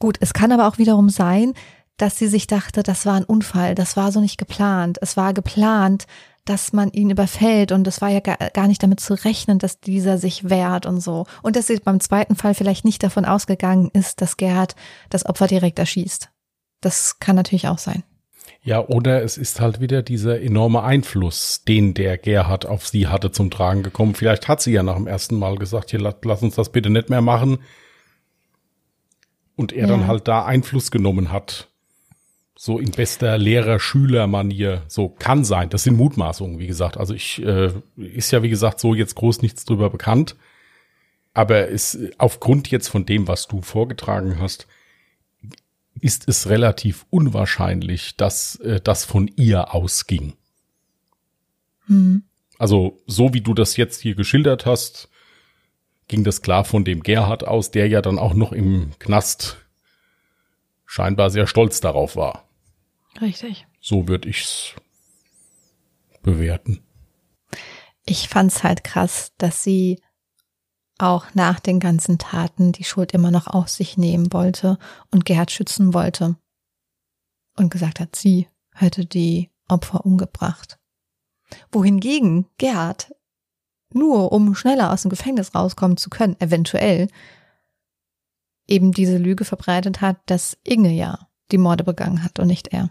Gut, 0.00 0.16
es 0.20 0.34
kann 0.34 0.50
aber 0.50 0.66
auch 0.66 0.78
wiederum 0.78 1.10
sein, 1.10 1.54
dass 1.96 2.18
sie 2.18 2.26
sich 2.26 2.48
dachte, 2.48 2.82
das 2.82 3.06
war 3.06 3.14
ein 3.14 3.24
Unfall, 3.24 3.76
das 3.76 3.96
war 3.96 4.10
so 4.10 4.20
nicht 4.20 4.38
geplant. 4.38 4.98
Es 5.00 5.16
war 5.16 5.32
geplant, 5.32 6.06
dass 6.44 6.72
man 6.72 6.92
ihn 6.92 7.10
überfällt 7.10 7.72
und 7.72 7.86
es 7.86 8.00
war 8.00 8.10
ja 8.10 8.20
gar, 8.20 8.66
nicht 8.68 8.82
damit 8.82 9.00
zu 9.00 9.14
rechnen, 9.14 9.58
dass 9.58 9.80
dieser 9.80 10.18
sich 10.18 10.50
wehrt 10.50 10.84
und 10.84 11.00
so. 11.00 11.26
Und 11.42 11.56
dass 11.56 11.68
sie 11.68 11.78
beim 11.78 12.00
zweiten 12.00 12.36
Fall 12.36 12.54
vielleicht 12.54 12.84
nicht 12.84 13.02
davon 13.02 13.24
ausgegangen 13.24 13.90
ist, 13.94 14.20
dass 14.20 14.36
Gerhard 14.36 14.76
das 15.08 15.24
Opfer 15.24 15.46
direkt 15.46 15.78
erschießt. 15.78 16.30
Das 16.80 17.18
kann 17.18 17.36
natürlich 17.36 17.68
auch 17.68 17.78
sein. 17.78 18.02
Ja, 18.62 18.86
oder 18.86 19.22
es 19.22 19.36
ist 19.38 19.60
halt 19.60 19.80
wieder 19.80 20.02
dieser 20.02 20.40
enorme 20.40 20.82
Einfluss, 20.82 21.64
den 21.64 21.92
der 21.94 22.16
Gerhard 22.18 22.66
auf 22.66 22.86
sie 22.88 23.08
hatte 23.08 23.30
zum 23.30 23.50
Tragen 23.50 23.82
gekommen. 23.82 24.14
Vielleicht 24.14 24.48
hat 24.48 24.60
sie 24.62 24.72
ja 24.72 24.82
nach 24.82 24.96
dem 24.96 25.06
ersten 25.06 25.38
Mal 25.38 25.56
gesagt, 25.56 25.90
hier, 25.90 26.00
lass, 26.00 26.16
lass 26.24 26.42
uns 26.42 26.54
das 26.54 26.70
bitte 26.72 26.88
nicht 26.90 27.10
mehr 27.10 27.20
machen. 27.20 27.58
Und 29.56 29.72
er 29.72 29.82
Ja. 29.82 29.86
dann 29.88 30.06
halt 30.06 30.28
da 30.28 30.44
Einfluss 30.44 30.90
genommen 30.90 31.30
hat. 31.30 31.68
So 32.56 32.78
in 32.78 32.92
bester 32.92 33.36
Lehrer-Schüler-Manier. 33.36 34.82
So 34.86 35.08
kann 35.08 35.44
sein. 35.44 35.70
Das 35.70 35.82
sind 35.82 35.96
Mutmaßungen, 35.96 36.58
wie 36.58 36.68
gesagt. 36.68 36.96
Also 36.96 37.14
ich, 37.14 37.42
äh, 37.42 37.72
ist 37.96 38.30
ja, 38.30 38.42
wie 38.42 38.48
gesagt, 38.48 38.78
so 38.78 38.94
jetzt 38.94 39.16
groß 39.16 39.42
nichts 39.42 39.64
drüber 39.64 39.90
bekannt. 39.90 40.36
Aber 41.32 41.68
es, 41.68 41.98
aufgrund 42.18 42.70
jetzt 42.70 42.88
von 42.88 43.06
dem, 43.06 43.26
was 43.26 43.48
du 43.48 43.60
vorgetragen 43.60 44.38
hast, 44.38 44.68
ist 46.00 46.28
es 46.28 46.48
relativ 46.48 47.06
unwahrscheinlich, 47.10 48.16
dass 48.16 48.56
äh, 48.56 48.80
das 48.80 49.04
von 49.04 49.28
ihr 49.36 49.74
ausging. 49.74 50.34
Hm. 51.86 52.22
Also 52.58 53.00
so 53.06 53.34
wie 53.34 53.40
du 53.40 53.52
das 53.52 53.76
jetzt 53.76 54.00
hier 54.00 54.14
geschildert 54.14 54.64
hast, 54.64 55.08
ging 56.06 56.22
das 56.22 56.42
klar 56.42 56.64
von 56.64 56.84
dem 56.84 57.02
Gerhard 57.02 57.46
aus, 57.46 57.70
der 57.72 57.88
ja 57.88 58.00
dann 58.00 58.18
auch 58.18 58.34
noch 58.34 58.52
im 58.52 58.90
Knast 58.98 59.58
scheinbar 60.94 61.28
sehr 61.28 61.48
stolz 61.48 61.80
darauf 61.80 62.14
war. 62.14 62.48
Richtig. 63.20 63.66
So 63.80 64.06
würde 64.06 64.28
ich's 64.28 64.76
bewerten. 66.22 66.84
Ich 68.06 68.28
fand's 68.28 68.62
halt 68.62 68.84
krass, 68.84 69.32
dass 69.36 69.64
sie 69.64 70.00
auch 70.98 71.34
nach 71.34 71.58
den 71.58 71.80
ganzen 71.80 72.18
Taten 72.18 72.70
die 72.70 72.84
Schuld 72.84 73.10
immer 73.10 73.32
noch 73.32 73.48
auf 73.48 73.68
sich 73.68 73.96
nehmen 73.96 74.32
wollte 74.32 74.78
und 75.10 75.24
Gerhard 75.24 75.50
schützen 75.50 75.94
wollte. 75.94 76.36
Und 77.56 77.72
gesagt 77.72 77.98
hat, 77.98 78.14
sie 78.14 78.46
hätte 78.72 79.04
die 79.04 79.50
Opfer 79.66 80.06
umgebracht. 80.06 80.78
Wohingegen 81.72 82.46
Gerhard, 82.56 83.12
nur 83.92 84.30
um 84.30 84.54
schneller 84.54 84.92
aus 84.92 85.02
dem 85.02 85.08
Gefängnis 85.08 85.56
rauskommen 85.56 85.96
zu 85.96 86.08
können, 86.08 86.40
eventuell, 86.40 87.08
eben 88.66 88.92
diese 88.92 89.18
Lüge 89.18 89.44
verbreitet 89.44 90.00
hat, 90.00 90.18
dass 90.26 90.56
Inge 90.64 90.92
ja 90.92 91.28
die 91.52 91.58
Morde 91.58 91.84
begangen 91.84 92.22
hat 92.22 92.38
und 92.38 92.46
nicht 92.46 92.68
er. 92.68 92.90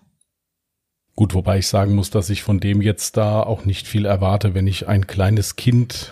Gut, 1.15 1.33
wobei 1.33 1.59
ich 1.59 1.67
sagen 1.67 1.95
muss, 1.95 2.09
dass 2.09 2.29
ich 2.29 2.41
von 2.41 2.59
dem 2.59 2.81
jetzt 2.81 3.17
da 3.17 3.41
auch 3.41 3.65
nicht 3.65 3.87
viel 3.87 4.05
erwarte, 4.05 4.53
wenn 4.53 4.65
ich 4.65 4.87
ein 4.87 5.05
kleines 5.05 5.55
Kind 5.55 6.11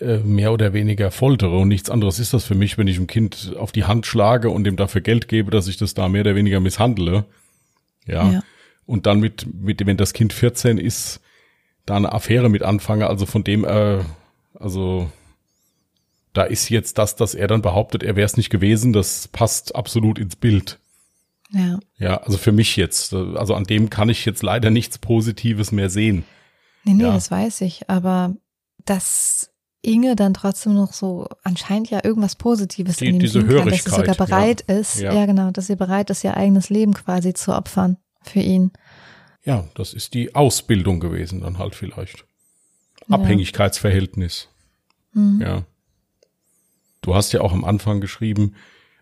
äh, 0.00 0.18
mehr 0.18 0.52
oder 0.52 0.74
weniger 0.74 1.10
foltere 1.10 1.58
und 1.58 1.68
nichts 1.68 1.88
anderes 1.88 2.18
ist 2.18 2.34
das 2.34 2.44
für 2.44 2.54
mich, 2.54 2.76
wenn 2.76 2.88
ich 2.88 2.98
ein 2.98 3.06
Kind 3.06 3.54
auf 3.58 3.72
die 3.72 3.84
Hand 3.84 4.06
schlage 4.06 4.50
und 4.50 4.66
ihm 4.66 4.76
dafür 4.76 5.00
Geld 5.00 5.28
gebe, 5.28 5.50
dass 5.50 5.66
ich 5.66 5.76
das 5.78 5.94
da 5.94 6.08
mehr 6.08 6.20
oder 6.20 6.34
weniger 6.34 6.60
misshandle. 6.60 7.24
Ja. 8.06 8.30
Ja. 8.30 8.42
Und 8.84 9.06
dann 9.06 9.20
mit, 9.20 9.46
mit, 9.52 9.84
wenn 9.84 9.96
das 9.96 10.12
Kind 10.12 10.32
14 10.32 10.78
ist, 10.78 11.20
da 11.84 11.96
eine 11.96 12.12
Affäre 12.12 12.48
mit 12.48 12.62
anfange, 12.62 13.06
also 13.06 13.26
von 13.26 13.44
dem, 13.44 13.64
äh, 13.64 13.98
also 14.54 15.10
da 16.38 16.44
ist 16.44 16.68
jetzt 16.68 16.98
das, 16.98 17.16
dass 17.16 17.34
er 17.34 17.48
dann 17.48 17.62
behauptet, 17.62 18.04
er 18.04 18.14
wäre 18.14 18.24
es 18.26 18.36
nicht 18.36 18.48
gewesen, 18.48 18.92
das 18.92 19.26
passt 19.26 19.74
absolut 19.74 20.20
ins 20.20 20.36
Bild. 20.36 20.78
Ja. 21.50 21.80
Ja, 21.96 22.18
also 22.18 22.38
für 22.38 22.52
mich 22.52 22.76
jetzt, 22.76 23.12
also 23.12 23.54
an 23.54 23.64
dem 23.64 23.90
kann 23.90 24.08
ich 24.08 24.24
jetzt 24.24 24.44
leider 24.44 24.70
nichts 24.70 24.98
Positives 24.98 25.72
mehr 25.72 25.90
sehen. 25.90 26.22
Nee, 26.84 26.94
nee, 26.94 27.02
Ja. 27.02 27.12
das 27.12 27.32
weiß 27.32 27.62
ich. 27.62 27.90
Aber 27.90 28.36
dass 28.84 29.50
Inge 29.82 30.14
dann 30.14 30.32
trotzdem 30.32 30.74
noch 30.74 30.92
so 30.92 31.26
anscheinend 31.42 31.90
ja 31.90 32.04
irgendwas 32.04 32.36
Positives 32.36 32.98
Die- 32.98 33.06
in 33.08 33.14
ihm 33.14 33.20
diese 33.20 33.40
sehen 33.40 33.48
kann, 33.48 33.68
dass 33.68 33.82
sie 33.84 33.90
Hörigkeit, 33.90 34.14
sogar 34.16 34.26
bereit 34.26 34.60
ist, 34.60 35.00
Ja. 35.00 35.12
ja. 35.12 35.26
genau, 35.26 35.50
dass 35.50 35.66
sie 35.66 35.76
bereit 35.76 36.10
ist, 36.10 36.22
ihr 36.22 36.36
eigenes 36.36 36.70
Leben 36.70 36.94
quasi 36.94 37.34
zu 37.34 37.52
opfern 37.52 37.96
für 38.22 38.40
ihn. 38.40 38.70
Ja, 39.44 39.64
das 39.74 39.92
ist 39.92 40.14
die 40.14 40.34
Ausbildung 40.36 41.00
gewesen 41.00 41.40
dann 41.40 41.58
halt 41.58 41.74
vielleicht. 41.74 42.24
Abhängigkeitsverhältnis. 43.08 44.48
Mhm. 45.14 45.40
Ja. 45.40 45.62
Du 47.02 47.14
hast 47.14 47.32
ja 47.32 47.40
auch 47.40 47.52
am 47.52 47.64
Anfang 47.64 48.00
geschrieben 48.00 48.54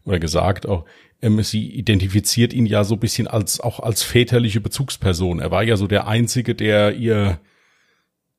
oder 0.04 0.18
gesagt 0.18 0.66
auch, 0.66 0.84
ähm, 1.22 1.42
sie 1.42 1.70
identifiziert 1.70 2.52
ihn 2.52 2.66
ja 2.66 2.84
so 2.84 2.94
ein 2.94 3.00
bisschen 3.00 3.26
als 3.26 3.60
auch 3.60 3.80
als 3.80 4.02
väterliche 4.02 4.60
Bezugsperson. 4.60 5.40
Er 5.40 5.50
war 5.50 5.62
ja 5.62 5.76
so 5.76 5.86
der 5.86 6.06
Einzige, 6.06 6.54
der 6.54 6.94
ihr 6.94 7.40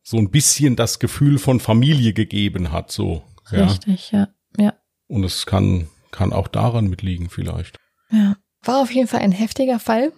so 0.03 0.17
ein 0.17 0.29
bisschen 0.29 0.75
das 0.75 0.99
Gefühl 0.99 1.37
von 1.39 1.59
Familie 1.59 2.13
gegeben 2.13 2.71
hat, 2.71 2.91
so. 2.91 3.23
Ja. 3.51 3.65
Richtig, 3.65 4.11
ja. 4.11 4.27
Ja. 4.57 4.73
Und 5.07 5.23
es 5.23 5.45
kann, 5.45 5.87
kann 6.11 6.33
auch 6.33 6.47
daran 6.47 6.87
mitliegen 6.87 7.29
vielleicht. 7.29 7.77
Ja. 8.11 8.35
War 8.63 8.81
auf 8.81 8.91
jeden 8.91 9.07
Fall 9.07 9.21
ein 9.21 9.31
heftiger 9.31 9.79
Fall. 9.79 10.11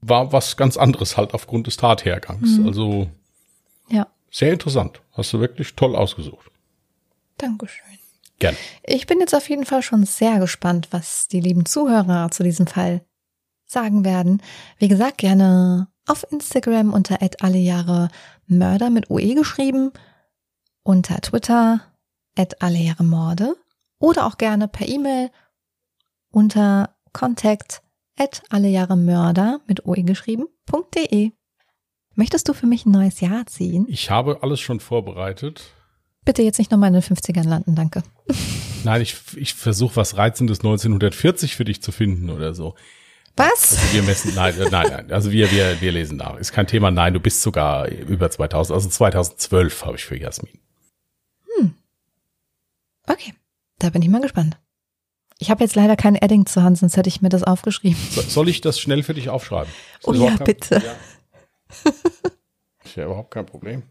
War 0.00 0.32
was 0.32 0.56
ganz 0.56 0.76
anderes 0.76 1.16
halt 1.16 1.34
aufgrund 1.34 1.66
des 1.66 1.76
Tathergangs. 1.76 2.58
Mhm. 2.58 2.66
Also 2.66 3.10
Ja. 3.88 4.06
sehr 4.30 4.52
interessant. 4.52 5.00
Hast 5.12 5.32
du 5.32 5.40
wirklich 5.40 5.74
toll 5.74 5.94
ausgesucht. 5.94 6.50
Dankeschön. 7.38 7.89
Gerne. 8.40 8.56
Ich 8.82 9.06
bin 9.06 9.20
jetzt 9.20 9.34
auf 9.34 9.48
jeden 9.48 9.64
Fall 9.64 9.82
schon 9.82 10.04
sehr 10.04 10.40
gespannt, 10.40 10.88
was 10.90 11.28
die 11.28 11.40
lieben 11.40 11.64
Zuhörer 11.66 12.32
zu 12.32 12.42
diesem 12.42 12.66
Fall 12.66 13.04
sagen 13.66 14.04
werden. 14.04 14.42
Wie 14.78 14.88
gesagt, 14.88 15.18
gerne 15.18 15.86
auf 16.08 16.26
Instagram 16.32 16.92
unter 16.92 17.18
alle 17.40 17.58
Jahre 17.58 18.08
Mörder 18.46 18.90
mit 18.90 19.10
OE 19.10 19.34
geschrieben, 19.34 19.92
unter 20.82 21.20
Twitter 21.20 21.80
alle 22.58 22.78
Jahre 22.78 23.04
Morde 23.04 23.54
oder 23.98 24.26
auch 24.26 24.38
gerne 24.38 24.66
per 24.66 24.88
E-Mail 24.88 25.30
unter 26.32 26.96
contact 27.12 27.82
alle 28.48 28.68
Jahre 28.68 28.96
Mörder 28.96 29.60
mit 29.66 29.86
OE 29.86 30.02
geschrieben.de. 30.02 31.32
Möchtest 32.14 32.48
du 32.48 32.54
für 32.54 32.66
mich 32.66 32.86
ein 32.86 32.92
neues 32.92 33.20
Jahr 33.20 33.46
ziehen? 33.46 33.86
Ich 33.88 34.10
habe 34.10 34.42
alles 34.42 34.60
schon 34.60 34.80
vorbereitet. 34.80 35.74
Bitte 36.30 36.42
jetzt 36.42 36.58
nicht 36.58 36.70
nochmal 36.70 36.94
in 36.94 37.00
den 37.00 37.02
50ern 37.02 37.42
landen, 37.48 37.74
danke. 37.74 38.04
Nein, 38.84 39.02
ich, 39.02 39.16
ich 39.34 39.52
versuche 39.54 39.96
was 39.96 40.16
Reizendes 40.16 40.60
1940 40.60 41.56
für 41.56 41.64
dich 41.64 41.82
zu 41.82 41.90
finden 41.90 42.30
oder 42.30 42.54
so. 42.54 42.76
Was? 43.36 43.72
Also 43.76 43.92
wir 43.94 44.02
messen, 44.04 44.32
nein, 44.36 44.56
äh, 44.56 44.70
nein, 44.70 44.86
nein. 44.90 45.10
Also 45.10 45.32
wir, 45.32 45.50
wir, 45.50 45.80
wir 45.80 45.90
lesen 45.90 46.18
nach. 46.18 46.36
Ist 46.36 46.52
kein 46.52 46.68
Thema. 46.68 46.92
Nein, 46.92 47.14
du 47.14 47.18
bist 47.18 47.42
sogar 47.42 47.88
über 47.88 48.30
2000. 48.30 48.72
Also 48.76 48.88
2012 48.88 49.84
habe 49.84 49.96
ich 49.96 50.04
für 50.04 50.16
Jasmin. 50.16 50.56
Okay, 53.08 53.34
da 53.80 53.90
bin 53.90 54.00
ich 54.02 54.08
mal 54.08 54.20
gespannt. 54.20 54.56
Ich 55.38 55.50
habe 55.50 55.64
jetzt 55.64 55.74
leider 55.74 55.96
kein 55.96 56.14
Edding 56.14 56.46
zur 56.46 56.62
Hand, 56.62 56.78
sonst 56.78 56.96
hätte 56.96 57.08
ich 57.08 57.20
mir 57.22 57.28
das 57.30 57.42
aufgeschrieben. 57.42 57.98
So, 58.12 58.20
soll 58.20 58.48
ich 58.48 58.60
das 58.60 58.78
schnell 58.78 59.02
für 59.02 59.14
dich 59.14 59.30
aufschreiben? 59.30 59.72
Ist 59.98 60.06
Oh 60.06 60.12
ja, 60.12 60.36
kein- 60.36 60.44
bitte. 60.44 60.80
Ja. 60.84 61.90
Ist 62.84 62.94
ja 62.94 63.06
überhaupt 63.06 63.32
kein 63.32 63.46
Problem. 63.46 63.82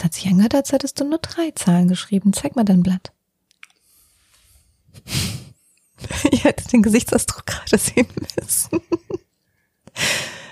Das 0.00 0.06
hat 0.06 0.14
sich 0.14 0.28
angehört, 0.28 0.54
als 0.54 0.72
hättest 0.72 0.98
du 0.98 1.04
nur 1.04 1.18
drei 1.18 1.50
Zahlen 1.50 1.86
geschrieben. 1.86 2.32
Zeig 2.32 2.56
mal 2.56 2.64
dein 2.64 2.82
Blatt. 2.82 3.12
Ihr 6.32 6.38
hättet 6.38 6.72
den 6.72 6.80
Gesichtsausdruck 6.80 7.44
gerade 7.44 7.76
sehen 7.76 8.08
müssen. 8.38 8.80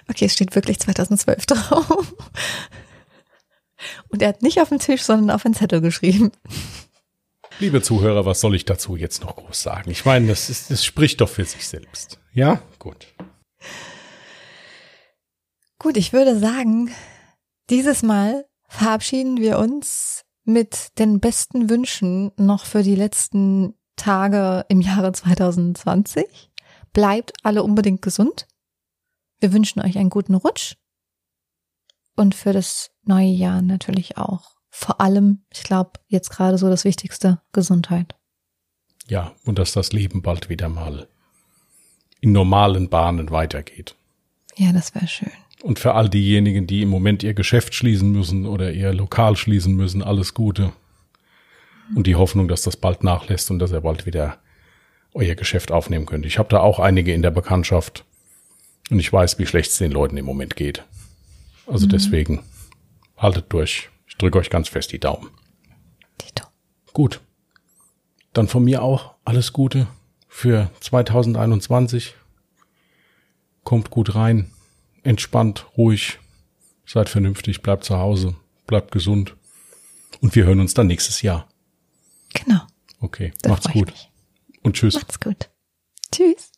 Okay, 0.07 0.27
es 0.27 0.35
steht 0.35 0.55
wirklich 0.55 0.79
2012 0.81 1.47
drauf. 1.47 2.15
Und 4.09 4.21
er 4.21 4.29
hat 4.29 4.43
nicht 4.43 4.61
auf 4.61 4.69
den 4.69 4.81
Tisch, 4.81 5.01
sondern 5.01 5.31
auf 5.35 5.47
einen 5.47 5.55
Zettel 5.55 5.81
geschrieben. 5.81 6.31
Liebe 7.59 7.81
Zuhörer, 7.81 8.27
was 8.27 8.41
soll 8.41 8.55
ich 8.55 8.67
dazu 8.67 8.97
jetzt 8.97 9.23
noch 9.23 9.37
groß 9.37 9.63
sagen? 9.63 9.91
Ich 9.91 10.05
meine, 10.05 10.27
das, 10.27 10.51
ist, 10.51 10.71
das 10.71 10.85
spricht 10.85 11.23
doch 11.23 11.31
für 11.31 11.47
sich 11.47 11.67
selbst. 11.67 12.21
Ja, 12.35 12.61
gut. 12.79 13.15
Gut, 15.79 15.97
ich 15.97 16.13
würde 16.13 16.39
sagen, 16.39 16.91
dieses 17.71 18.03
Mal 18.03 18.45
verabschieden 18.69 19.39
wir 19.39 19.59
uns 19.59 20.25
mit 20.45 20.99
den 20.99 21.21
besten 21.21 21.69
Wünschen 21.69 22.33
noch 22.37 22.65
für 22.65 22.83
die 22.83 22.95
letzten 22.95 23.75
Tage 23.97 24.65
im 24.69 24.81
Jahre 24.81 25.13
2020. 25.13 26.51
Bleibt 26.93 27.33
alle 27.43 27.63
unbedingt 27.63 28.03
gesund. 28.03 28.47
Wir 29.41 29.53
wünschen 29.53 29.81
euch 29.81 29.99
einen 29.99 30.11
guten 30.11 30.35
Rutsch. 30.35 30.77
Und 32.17 32.35
für 32.35 32.53
das 32.53 32.91
neue 33.05 33.29
Jahr 33.29 33.63
natürlich 33.63 34.17
auch. 34.17 34.57
Vor 34.71 35.01
allem, 35.01 35.45
ich 35.53 35.63
glaube, 35.63 35.93
jetzt 36.09 36.31
gerade 36.31 36.59
so 36.59 36.69
das 36.69 36.85
Wichtigste, 36.85 37.41
Gesundheit. 37.53 38.17
Ja, 39.07 39.33
und 39.45 39.59
dass 39.59 39.73
das 39.73 39.93
Leben 39.93 40.23
bald 40.23 40.49
wieder 40.49 40.69
mal 40.69 41.09
in 42.21 42.33
normalen 42.33 42.89
Bahnen 42.89 43.31
weitergeht. 43.31 43.97
Ja, 44.57 44.73
das 44.73 44.95
wäre 44.95 45.07
schön. 45.07 45.33
Und 45.63 45.79
für 45.79 45.95
all 45.95 46.09
diejenigen, 46.09 46.67
die 46.67 46.83
im 46.83 46.89
Moment 46.89 47.23
ihr 47.23 47.35
Geschäft 47.35 47.75
schließen 47.75 48.13
müssen 48.13 48.47
oder 48.47 48.73
ihr 48.73 48.93
Lokal 48.93 49.37
schließen 49.37 49.75
müssen, 49.75 50.03
alles 50.03 50.35
Gute. 50.35 50.73
Und 51.95 52.07
die 52.07 52.17
Hoffnung, 52.17 52.49
dass 52.49 52.63
das 52.63 52.77
bald 52.77 53.03
nachlässt 53.03 53.51
und 53.51 53.59
dass 53.59 53.73
ihr 53.73 53.81
bald 53.81 54.07
wieder 54.07 54.39
euer 55.15 55.35
Geschäft 55.35 55.73
aufnehmen 55.73 56.07
könnt. 56.07 56.27
Ich 56.27 56.39
habe 56.39 56.49
da 56.49 56.61
auch 56.61 56.79
einige 56.79 57.13
in 57.13 57.23
der 57.23 57.31
Bekanntschaft 57.31 58.05
und 58.91 59.01
ich 59.01 59.13
weiß, 59.13 59.39
wie 59.39 59.47
schlecht 59.47 59.71
es 59.71 59.79
den 59.79 59.91
Leuten 59.91 60.17
im 60.17 60.25
Moment 60.25 60.55
geht. 60.55 60.85
Also 61.67 61.87
deswegen 61.87 62.43
haltet 63.17 63.47
durch. 63.53 63.91
Ich 64.07 64.17
drücke 64.17 64.39
euch 64.39 64.51
ganz 64.51 64.69
fest 64.69 64.93
die 64.93 65.01
Daumen. 65.01 65.29
Tito. 66.19 66.45
Gut. 66.93 67.21
Dann 68.33 68.49
von 68.49 68.65
mir 68.65 68.83
auch 68.83 69.15
alles 69.25 69.53
Gute 69.53 69.89
für 70.29 70.71
2021. 70.81 72.15
Kommt 73.65 73.91
gut 73.91 74.15
rein, 74.15 74.51
entspannt, 75.09 75.67
ruhig, 75.77 76.19
seid 76.87 77.09
vernünftig, 77.09 77.63
bleibt 77.63 77.85
zu 77.85 77.99
Hause, 77.99 78.37
bleibt 78.67 78.93
gesund. 78.93 79.37
Und 80.21 80.35
wir 80.35 80.45
hören 80.45 80.61
uns 80.61 80.75
dann 80.75 80.87
nächstes 80.87 81.23
Jahr. 81.23 81.49
Genau. 82.35 82.61
Okay, 83.01 83.33
Da 83.43 83.51
macht's 83.51 83.69
gut 83.69 83.93
und 84.63 84.77
tschüss. 84.77 84.95
Macht's 84.95 85.19
gut. 85.21 85.49
Tschüss. 86.13 86.53